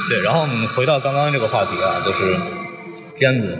[0.10, 2.36] 对，然后我们回到刚刚这个话题啊，就是
[3.20, 3.56] 片子。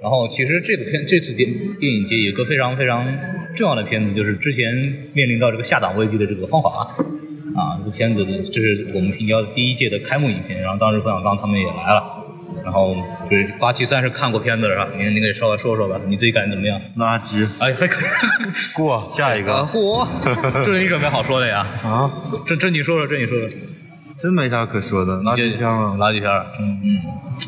[0.00, 3.06] 然后其实这个片这次电电影节有个非常非常
[3.54, 4.74] 重要的片子，就是之前
[5.12, 6.82] 面临到这个下档危机的这个《芳华》
[7.56, 12.16] 啊，这个片子这是我们平遥第一届的开幕影片，然后当时冯小刚他们也来了。
[12.64, 12.94] 然后
[13.30, 14.88] 就是八七三是看过片子是吧？
[14.98, 16.78] 您您给稍微说说吧，你自己感觉怎么样？
[16.98, 18.08] 垃圾，哎，还可以
[18.74, 20.06] 过下一个啊，嚯，
[20.64, 21.60] 这是你准备好说的呀？
[21.82, 22.10] 啊，
[22.46, 23.48] 这这你说说，这你说说，
[24.20, 25.96] 真没啥可说的，垃圾片了。
[25.96, 26.30] 垃圾片，
[26.60, 27.00] 嗯嗯，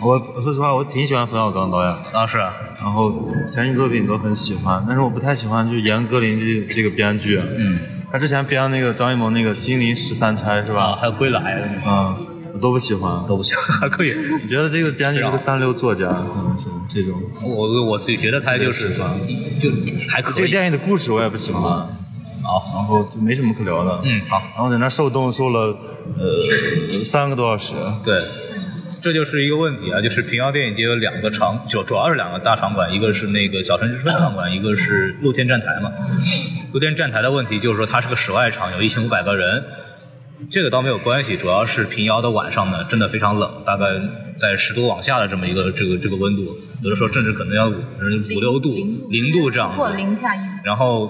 [0.02, 7.38] 我我说实话，我挺喜欢冯小刚导演，啊是啊，然后前期作品都很喜欢，但是我不太喜欢就是严歌苓这这个编剧。
[7.58, 7.78] 嗯，
[8.10, 10.96] 他之前编那个张艺谋那个《金陵十三钗》是啊，吧？
[10.98, 12.16] 还有归来嗯，
[12.54, 13.22] 我都不喜欢。
[13.26, 14.14] 都不喜欢， 还可以。
[14.42, 17.20] 你觉得这个编剧是个三流作家，可能是这种。
[17.42, 18.94] 我我自己觉得他就是
[19.60, 19.68] 就
[20.10, 20.34] 还可以。
[20.36, 21.86] 这个电影的故事我也不喜欢，
[22.42, 24.00] 好，然后就没什么可聊的。
[24.04, 25.76] 嗯好，然后在那受冻受了
[26.18, 27.74] 呃三个多小时。
[28.04, 28.20] 对，
[29.00, 35.92] 这就是一个问题啊，就是平遥电影节有两个场，就主要是两个大场馆，一个是那个小城之春场馆，一个是露天站台嘛。
[36.72, 39.62] 露天站台的问题就是说它是个室外场，有一千五百个人。
[40.50, 43.86] 这个倒没有关系，主要是平遥的晚上呢，真的非常冷，大概
[44.36, 46.42] 在十度往下的这么一个这个这个温度，
[46.82, 48.74] 有的时候甚至可能要五五六度、
[49.08, 49.96] 零度这样或子。
[49.96, 50.40] 零下一。
[50.64, 51.08] 然后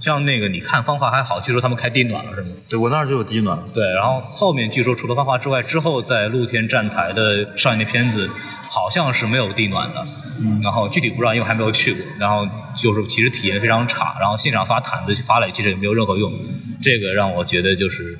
[0.00, 2.48] 像那个你看芳华还好，据说他们开地暖了是吗？
[2.68, 3.58] 对我那儿就有地暖。
[3.74, 8.28] 对，然后后面据说除了芳华之外，之后在露天站台的上映的片子
[8.70, 10.06] 好像是没有地暖的，
[10.40, 12.02] 嗯然后具体不知道，因为还没有去过。
[12.18, 16.32] 然后就是其实体验非常差，然后现场发毯子发了，其实也没有任何用。
[16.80, 18.16] 这个让我觉得就是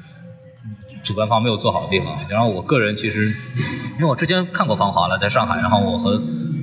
[1.04, 2.18] 主办方没有做好的地方。
[2.28, 3.26] 然后我个人其实，
[3.94, 6.20] 因为我之前看过《芳华》了，在上海，然后我和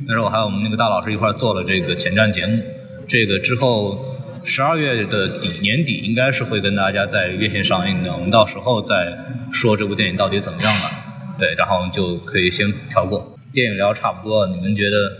[0.07, 2.61] 那时候我还有我们那个大老师一块做了这个前瞻节目。
[3.07, 4.03] 这个之后
[4.45, 9.17] 十二月的底年底应该是会跟大家在院线上映的，我们到时候再
[9.51, 10.91] 说这部电影到底怎么样了。
[11.37, 13.37] 对，然后就可以先跳过。
[13.51, 15.11] 电影聊差不多，你们觉得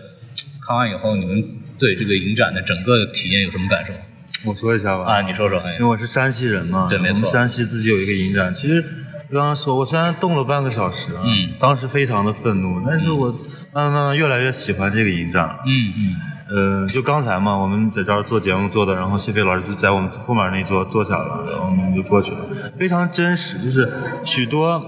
[0.66, 1.44] 看完以后，你们
[1.78, 3.94] 对这个影展的整个体验有什么感受？
[4.48, 5.04] 我说一下吧。
[5.06, 5.60] 啊，你说说。
[5.60, 8.54] 哎因为我是山西人嘛，对没错我们山西自己有一个影展。
[8.54, 8.82] 其实
[9.32, 13.28] 刚刚说，我虽然动了半个小时，嗯当时非常的愤怒，但是我
[13.74, 15.60] 慢慢慢慢越来越喜欢这个影展了。
[15.66, 16.16] 嗯嗯
[16.48, 22.40] 呃，就刚才嘛，我们在这儿做节目做的，然后谢飞老师就在我们后面那桌坐下了，然后我们就过去了，
[22.78, 23.92] 非常真实，就是
[24.24, 24.80] 许多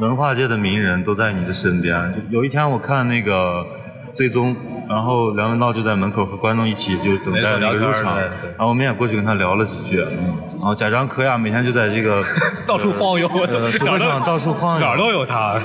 [0.00, 2.14] 文化界的名人都在你的身边。
[2.14, 3.66] 就有一天我看那个
[4.14, 4.56] 最终，
[4.88, 12.22] 然后梁文道就在门口和观众一起就等待那个入场，然后我们也过去跟他聊了几句，嗯然后贾樟柯呀每天就在这个
[12.66, 15.60] 到处晃悠，呃主播场到处晃悠，哪儿都有他。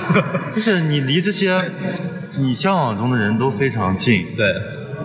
[0.54, 1.58] 就是你离这些
[2.36, 4.46] 你向往中的人都非常近，对，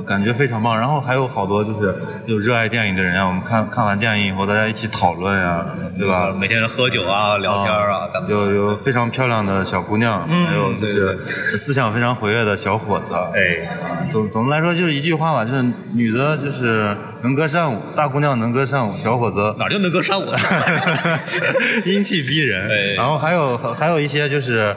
[0.05, 0.77] 感觉非常棒。
[0.79, 5.65] 然后还有好多就是有热爱电影的人啊，我们看看完电影以后，大家一起讨论呀，
[5.97, 6.31] 对吧？
[6.31, 8.07] 每天喝酒啊、聊天啊？
[8.29, 11.17] 有有非常漂亮的小姑娘，嗯还有就是
[11.57, 13.13] 思想非常活跃的小伙子。
[13.13, 15.63] 哎，总总的来说就是一句话吧，就是
[15.93, 20.25] 女的就是能歌善舞，大姑娘能歌善舞，小伙子哪儿就能歌善舞？
[21.85, 22.69] 阴气逼人。
[22.69, 24.75] 哎然后还有还有一些就是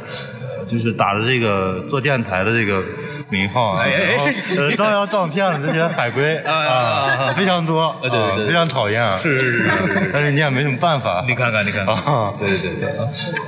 [0.68, 2.82] 就是打着这个做电台的这个
[3.30, 4.26] 名号啊，哎哎哎然后
[4.58, 9.02] 呃招摇撞骗的这些海归 啊啊啊啊非常多，对对对啊非常讨厌。
[9.02, 11.24] 啊是是是是 但是你也没什么办法。
[11.26, 12.90] 你看看，你看 看，啊，对对对，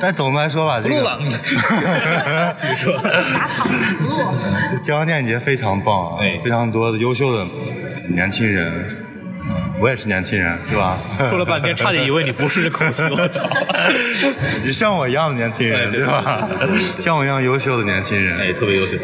[0.00, 1.18] 但总的来说吧，这个不录了，
[2.58, 2.96] 继续说。
[2.98, 3.10] 打
[3.48, 3.64] 草
[3.98, 4.34] 不落。
[4.82, 7.44] 平遥电影节非常棒啊，哎非常多的优秀的
[8.08, 8.99] 年轻人。
[9.80, 10.96] 嗯，我也是年轻人，是吧？
[11.30, 13.48] 说了半天，差点以为你不是这口气，我操！
[14.64, 16.48] 你 像我一样的年轻人，哎对对吧？
[17.00, 18.96] 像我一样优秀的年轻人，哎，特别优秀。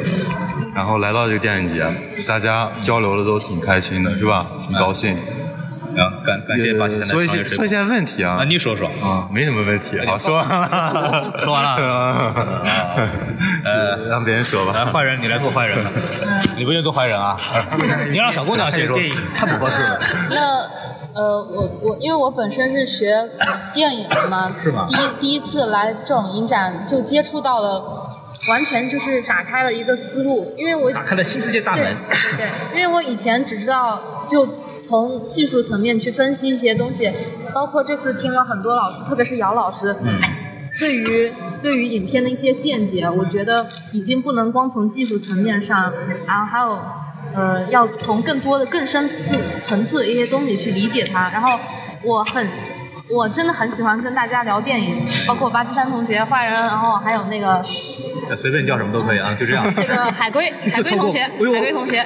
[0.75, 1.87] 然后来到这个电影节，
[2.29, 4.47] 大家交流的都挺开心的，是吧？
[4.63, 5.11] 挺高兴。
[5.13, 5.46] 然
[6.05, 8.89] 后感感谢八七三的说一些说一些问题啊啊，你说说。
[9.03, 12.63] 啊，没什么问题，好说完了， 说完了了
[13.65, 14.73] 呃让别人说吧。
[14.75, 15.91] 来，坏人，你来做坏人了。
[16.57, 17.37] 你不愿意做坏人啊？
[18.11, 18.99] 你让小姑娘先说，
[19.37, 20.01] 太不合适了。
[20.31, 20.59] 那
[21.15, 23.27] 呃，我我因为我本身是学
[23.73, 27.83] 电影的嘛，是吗第一第一次来这种影展，就接触到了，
[28.49, 31.97] 完全就是打开了一个思路，因为我打开了新世界大对门。
[32.37, 34.47] 对，因为我以前只知道就
[34.81, 37.13] 从技术层面去分析一些东西，
[37.55, 40.19] 包括这次听了很多老师，特别是姚老师，嗯
[40.79, 41.33] 对于
[41.63, 45.91] 对于影片的一些见解，我觉得已经不能光从技术层面上，
[46.27, 46.79] 然后还有
[47.33, 51.31] 呃，要从更多的更深次层次的一些东西去理解它。
[51.31, 51.59] 然后
[52.03, 52.47] 我很
[53.09, 57.63] 我真的很喜欢跟大家聊电影，包括巴基斯坦同学、坏人，然后还有那个
[58.37, 59.73] 随便叫什么都可以啊， 就这样。
[59.75, 62.05] 这个海龟， 海龟同学，海龟同学，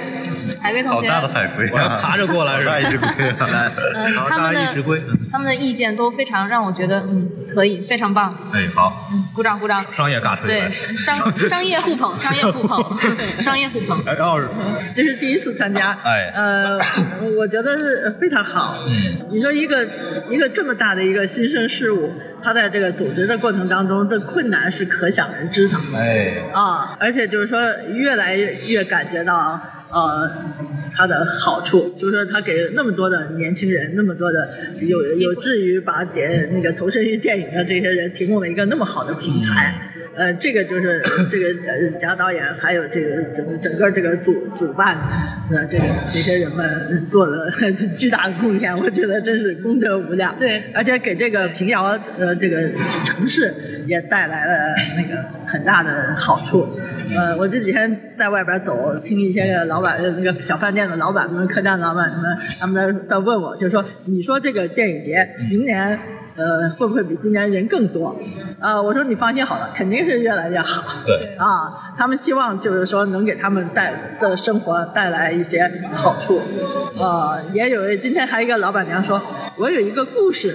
[0.60, 1.98] 海龟同学，好大的海龟啊！
[2.02, 2.78] 爬着过来 是吧？
[2.78, 3.06] 一只龟，
[3.38, 5.00] 来，嗯，他们的一只龟，
[5.32, 8.34] 他们的意见都非常让我觉得，嗯，可以，非常棒。
[8.52, 9.82] 哎，好，嗯，鼓掌鼓掌。
[9.92, 10.46] 商业尬吹。
[10.48, 11.14] 对，商
[11.48, 12.96] 商业互捧，商业互捧，
[13.40, 14.02] 商业互捧。
[14.04, 14.38] 然后
[14.94, 16.78] 这是第一次参加，哎呃，
[17.38, 18.76] 我觉得是非常好。
[18.86, 19.88] 嗯，你说一个
[20.28, 22.12] 一个这么大的一个新生事物，
[22.42, 25.76] 它在这个组织的过程当中的困难是可想而知的。
[25.94, 29.60] 哎，啊，而且就是说，越来越感觉到
[29.90, 30.30] 呃
[30.92, 34.48] 它的好处，就是说它给那么多的年轻人，那么多的
[34.80, 39.74] 有有志于把点那个投身于电影的这些人提供了一个那么好的平台。
[40.16, 44.98] 呃，这个就是 这个呃贾导演还有这个整个整个这个主主办
[45.48, 47.50] 的这个这些人们做了
[47.96, 50.36] 巨大的贡献，我觉得真是功德无量。
[50.36, 52.70] 对而且给这个平遥呃这个
[53.04, 53.54] 城市
[53.86, 56.68] 也带来了那个很大的好处。
[57.16, 65.98] 呃，我这几天在外边走，听一些个老板呃那个小饭店的老板们、客栈老板们，他们在在问我，就说你说这个电影节明年。
[66.40, 68.16] 呃，会不会比今年人更多？
[68.60, 70.82] 啊、我说你放心好了，肯定是越来越好。
[71.04, 76.40] 对啊，他们希望就是说能给他们带的生活带来一些好处。
[76.96, 79.20] 呃，也有今天还有一个老板娘说，
[79.56, 80.54] 我有一个故事，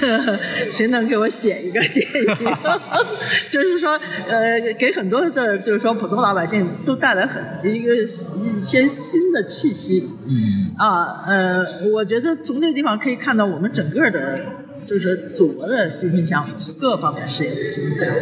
[0.00, 0.38] 呵 呵
[0.72, 2.56] 谁能给我写一个电影？
[3.50, 10.08] 就是说，呃，给很多的，就是说普通老百姓都带来很一个一些新的气息。
[10.26, 14.38] 嗯，啊，呃，我觉得从这个地方可以看到我们整个的，
[14.86, 18.18] 就是祖国的欣欣向荣，各方面事业的欣欣向荣。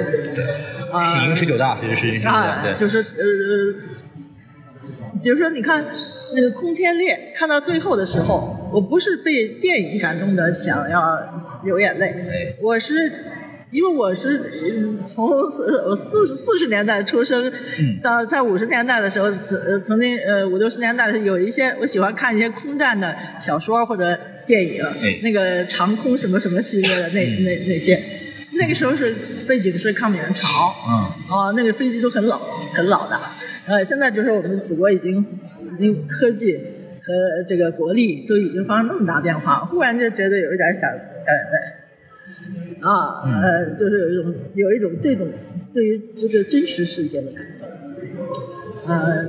[0.93, 3.75] 啊，喜迎十九大，其实是啊，对，就是呃，
[5.23, 5.85] 比如说你看
[6.35, 13.13] 那个《空天猎》，看到最后的时候，我不是被电影感动的想要流眼泪，我是。
[13.73, 17.53] 因为我是呃从呃我四四十年代出生，
[18.03, 24.19] 到在五十年代的时候，曾呃曾经呃五六十年代的有一些我喜欢看一些空战的小说或者
[24.51, 24.85] 电影，
[25.23, 28.03] 那个长空什么什么系列的那那那些，
[28.55, 29.15] 那个时候是
[29.47, 30.93] 背景是抗美援朝，嗯，
[31.31, 32.41] 啊，那个飞机都很老
[32.75, 33.17] 很老的，
[33.67, 35.25] 呃，现在就是我们祖国已经
[35.79, 41.57] 已经科技和这个国力都已经发生那么大变化，忽然就觉得有一点想掉眼泪。
[42.81, 45.29] 啊，呃，就是有一种有一种这种
[45.73, 47.69] 对于这个真实世界的感动，
[48.87, 49.25] 呃，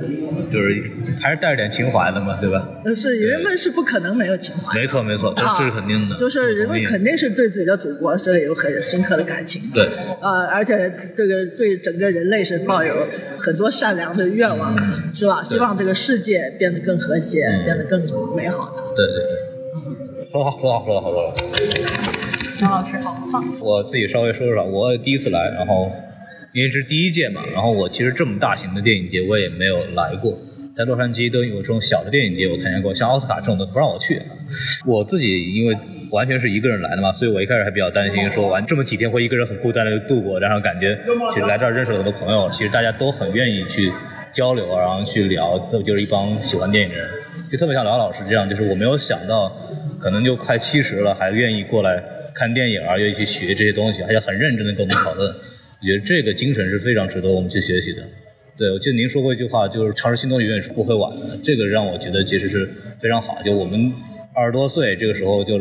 [0.52, 0.84] 就是
[1.22, 2.68] 还是带着点情怀的嘛，对吧？
[2.96, 6.16] 是人们是不可能没有情怀，没错没错，这是肯定的。
[6.16, 9.86] 就是人们肯定是对自己的祖国是有很深刻的感情的。
[9.86, 9.86] 对，
[10.22, 12.96] 啊，而且这个对整个人类是抱有
[13.38, 15.44] 很多善良的愿望，嗯是吧？
[15.44, 18.02] 希望这个世界变得更和谐，嗯变得更
[18.36, 18.82] 美好的。
[18.96, 19.16] 对对
[20.18, 21.34] 对，说得好说得好说得好说得好。
[22.58, 23.44] 张老师好棒。
[23.60, 25.92] 我自己稍微说说吧，我第一次来，然后
[26.54, 30.38] 因为这是第一届嘛，然后我其实这么大型的电影节我也没有来过，
[30.76, 34.20] 在洛杉矶都有这种小的电影节我参加过，像奥斯卡这种的不让我去。
[34.86, 35.78] 我自己因为
[36.10, 40.98] 完全是一个人来的嘛，所以我一开始还比较担心，说完这么几天会一个人很孤单的度过，然后感觉
[41.34, 43.90] 其实来这儿认识了很多朋友，其实大家都很愿意去
[44.34, 47.08] 交流，然后去聊，都就是一帮喜欢电影的人，
[47.50, 49.50] 就特别像辽老师这样，就是我没有想到，
[50.00, 52.04] 可能就快七十了，还愿意过来
[52.36, 55.34] 看电影啊，愿意去学这些东西，而且很认真的跟我们讨论。
[55.82, 58.04] 我觉得这个精神是非常值得我们去学习的。
[58.56, 61.36] 对，我记得您说过一句话，就是尝试新东西永远是不会晚的。
[61.42, 62.70] 这个让我觉得其实是
[63.00, 63.42] 非常好。
[63.44, 63.92] 就我们
[64.36, 65.58] 二十多岁这个时候就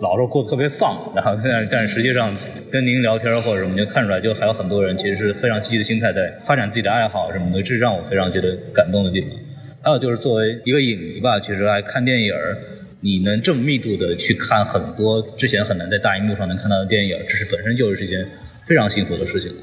[0.00, 2.34] 老是过得特别丧，然后但是但实际上
[2.70, 9.30] 跟您聊天或者什么，就看出来就还有很多人其实是非常积极的心态在发展自己的爱好什么的，这是让我非常觉得感动的地方。
[9.82, 12.32] 还有就是作为一个影迷吧，其实爱看电影，
[13.02, 18.26] 你能这么密度的去看很多之前很难在大荧幕上能看到的电影，这是本身就是一件
[18.68, 19.56] 非常幸福的事情了。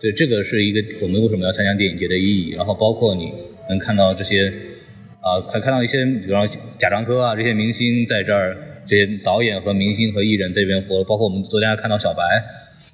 [0.00, 2.50] 对，这个是一个我们为什么要参加电影节的意义。
[2.56, 3.32] 然后包括你
[3.68, 4.52] 能看到这些，
[5.20, 8.56] 啊、还看到一些，比方说贾樟柯啊这些明星在这儿，
[8.88, 12.22] 这些导演和明星和艺人这边活，包括我们昨天还看到小白，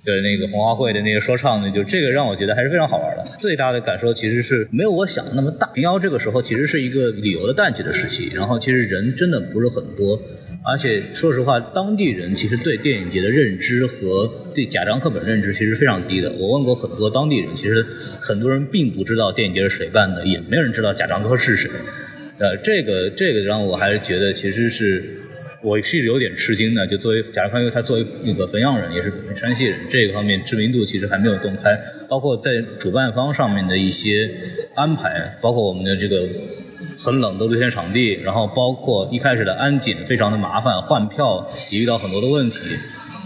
[0.04, 3.24] 就是那个红花会的那个说唱的，就这个让我觉得还是非常好玩的。
[3.38, 5.68] 最大的感受其实是没有我想的那么大。
[5.68, 10.20] 平遥这个时候其实是一个旅游的淡季的时期，然后其实人真的不是很多。
[10.68, 16.32] 而且说实话，当地人其实对电影节的认知和对贾樟柯本认知其实非常低的。
[16.32, 17.86] 我问过很多当地人，其实
[18.20, 21.70] 很多人并不知道电影节是谁办的，也没有人知道贾樟柯是谁。
[22.38, 25.20] 呃，这个这个让我还是觉得其实是
[25.62, 26.84] 我是有点吃惊的。
[26.88, 31.78] 就作为贾樟柯，因为他作为那个汾阳人，也是山西人，这个方面知名度其实还没有公开。
[32.08, 34.28] 包括在主办方上面的一些
[34.74, 36.28] 安排，包括我们的这个
[36.98, 42.58] 很冷的露天场地，然后包括一开始的安检非常的麻烦，换票也遇到很多的问题。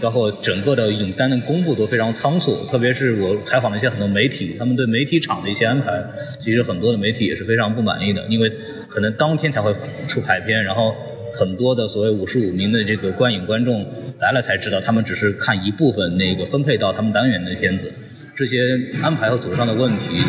[0.01, 6.03] 包括整个的影单的公布都非常仓促，特别是我采访了一些很多媒体，他们对媒体场的一些安排，
[6.39, 8.51] 其实很多的媒体也是非常不满意的，因为
[8.87, 9.75] 可能当天才会
[10.07, 10.95] 出排片，然后
[11.35, 13.85] 很多的所谓五十五名的这个观影观众
[14.19, 17.93] 来了才知道，他们只是看一部分那个分配到他们单元的片子，
[18.41, 18.57] 这些
[19.03, 20.19] 安排和走上的问题，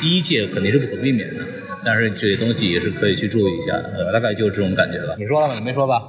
[0.00, 1.44] 第一届肯定是不可避免的，
[1.84, 5.14] 但是这些东西也是可以去注意一下，呃，大概就是这种感觉吧。
[5.18, 5.54] 你说了吗？
[5.54, 6.00] 你没说吧？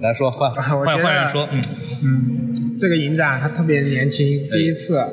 [0.00, 1.60] 来说，换换换人说，嗯。
[2.04, 5.04] 嗯，这个影展他特别年轻，第一次，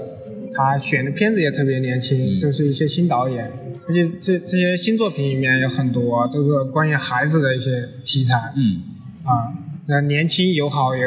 [0.54, 3.52] 他选的片子也特别年轻，都是一些新导演，
[3.88, 8.84] 而且这这些新作品里面有很多都是关于孩子的一些题材，嗯，
[9.24, 9.58] 啊，
[9.88, 11.04] 那年轻友好也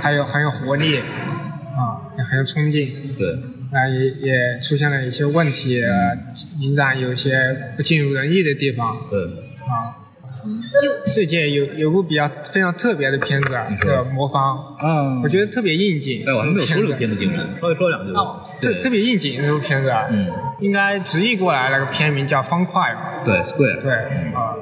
[0.00, 3.38] 他有很有活力，啊，也很有冲劲，对，
[3.72, 6.16] 啊，也也出现了一些问题，呃
[6.60, 9.22] 影展有一些不尽如人意的地方，对，
[9.68, 10.02] 啊。
[11.14, 16.24] 最近有有部比较非常特别的片子，啊叫《魔方》，嗯我觉得特别应景。
[16.26, 18.20] 哎，我还没有说这个片子，子精神，稍微说两句吧。
[18.20, 20.28] 哦，这特别应景这部片子啊，嗯，
[20.60, 22.82] 应该直译过来那个片名叫《方块》，
[23.24, 23.92] 对，Square，对，
[24.34, 24.52] 啊，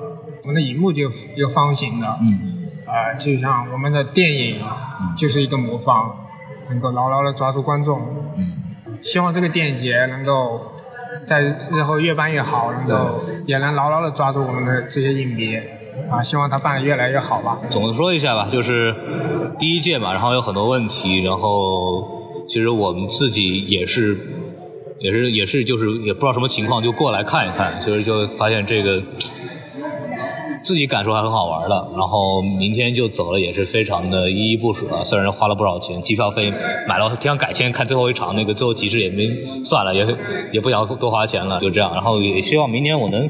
[0.42, 4.60] 我们的荧幕就一个方形的，嗯，啊，就像我们的电影
[5.16, 6.14] 就是一个魔方，
[6.68, 8.00] 能够牢牢的抓住观众。
[8.36, 8.53] 嗯，
[9.04, 10.60] 希望这个电影节能够
[11.26, 15.56] 在日后越办越好，能够也能牢牢的抓住我们的这些影迷，
[16.10, 17.58] 啊，希望他办的越来越好吧。
[17.70, 18.94] 总的说一下吧，就是
[19.58, 24.18] 第一届嘛，然后有很多问题，然后其实我们自己也是，
[24.98, 29.02] 也是也是就是也不知道什么情况，就过来看一看，其实就发现这个。
[30.64, 35.04] 自己感受还很好玩的，然后明天就走了，也是非常的依依不舍。
[35.04, 36.50] 虽然花了不少钱，机票费
[36.88, 39.28] 买了，挺想改签看最后一场，那个最后集市也没
[39.62, 40.06] 算了，也
[40.52, 41.92] 也不想多花钱了，就这样。
[41.92, 43.28] 然后也希望明年我能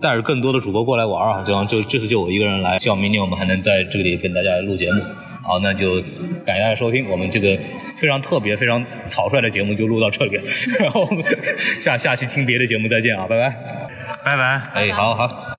[0.00, 5.02] 带着更多的主播过来玩啊，这样就这次就我一个人来，希望明年我们还能在这里跟大家录节目。
[5.42, 5.94] 好，那就
[6.44, 7.58] 感谢大家收听我们这个
[7.96, 10.38] 非常特别、非常草率的节目，就录到这里。
[10.78, 11.24] 然后我们
[11.80, 13.56] 下下期听别的节目再见啊，拜拜。
[14.24, 14.62] 拜拜。
[14.74, 15.57] 哎，好好。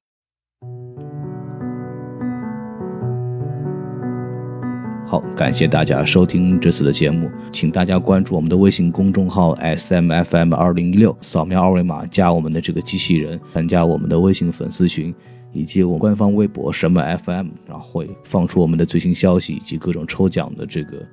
[5.10, 15.12] 好，感谢大家收听这次的节目，请大家关注我们的微信公众号 S M F M 二零一六，扫描二维码加我们的这个机器人，参加我们的微信粉丝群，
[15.52, 21.04] 以及我官方微博什么 FM，然后会放出我们的最新消息以及各种抽奖的这个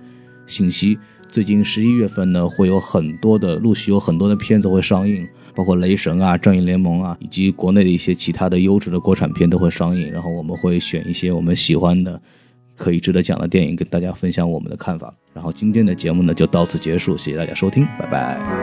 [0.47, 0.99] 信息。
[1.31, 10.13] 最近十一月份呢，会有很多的陆续有很多的片子会上映，包括《雷神》啊、《正义联盟》啊，以及国内的一些其他的优质的国产片都会上映。
[10.13, 12.21] 然后我们会选一些我们喜欢的、
[12.77, 15.13] 可以值得讲的电影，跟大家分享我们的看法。
[15.35, 18.56] 然后今天的节目呢就到此结束，谢谢大家收听，拜拜。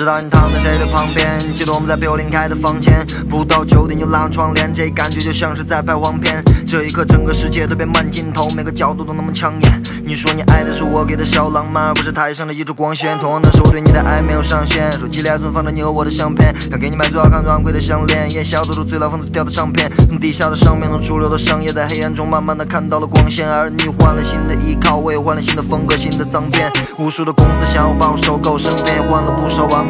[0.00, 6.42] 知道你躺在谁的旁边，记得我们在九零开的房间，不到九点就拉上窗帘，这感觉就像是在拍黄片。
[6.66, 9.82] 这一刻，整个世界都变慢镜头，每个角度都那么抢眼。
[10.02, 13.18] 你说你爱的是我给的小浪漫，而不是台上的一束光线。
[13.18, 23.46] 同样的是我对你的爱没有上限，手机里还存放着你和我的相片，想给你买最好看、最昂贵的项链，夜宵做出最老封掉的唱片，从地下的上面，从主流的商业，在黑暗中慢慢的看到了光线。
[23.46, 29.84] 而你换了新的依靠，我也换了新的风格、新的脏辫，无数的公司想要把我收购，身边也换了不少玩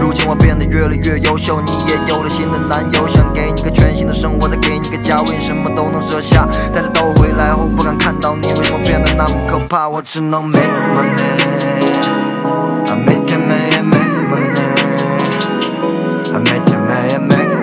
[0.00, 6.46] 如今我变得越来越优秀，你也有了新的男友，想给你个全新的生活，再给你个家，为什么都能舍下？
[6.72, 9.88] 但是等我回来后，不敢看到你，为什么变得那么可怕？
[9.88, 11.22] 我只能 make money，
[12.88, 14.60] 啊，每天每夜 make money，
[16.32, 17.53] 啊，每天每夜 make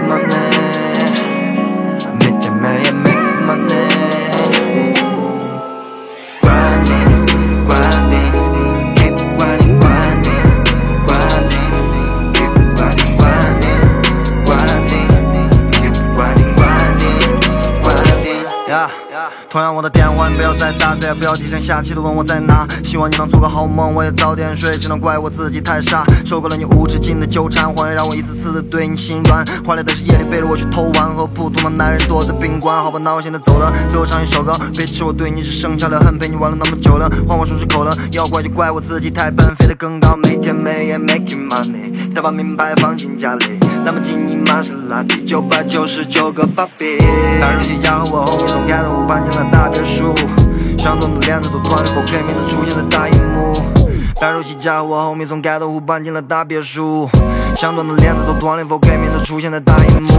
[19.49, 22.65] 同样我的电话你不要再打，再也不要低声下气的问我在哪。
[22.83, 26.05] 希望你能做个好梦，我也早点睡，只能怪我自己太傻。
[26.25, 29.45] 受够了你无止境的纠缠，谎言让我一次次的对你心软。
[29.65, 32.81] 换来的是夜里背着我去偷玩，和普通的男人躲在宾馆。
[32.81, 34.51] 好吧，那我现在走了，最后唱一首歌。
[34.75, 37.91] 别吃我对你只剩下的恨，陪你玩了那么久了，换我说出口了。
[38.11, 46.99] 要怪就怪我自己太笨，飞得更高，每天每夜 making money，他把名牌放进家里， 那么近你玛莎拉蒂，九百九十九个芭比。
[47.39, 50.13] 白手起家和我后面从盖头湖搬进了大别墅，
[50.77, 53.53] 相同的链子都突然 4K 面的出现在大荧幕。
[54.19, 57.09] 白手起家和我后面从盖头湖搬进了大别墅，
[57.55, 60.11] 相同的链子都突然 4K 面的出现在大荧幕。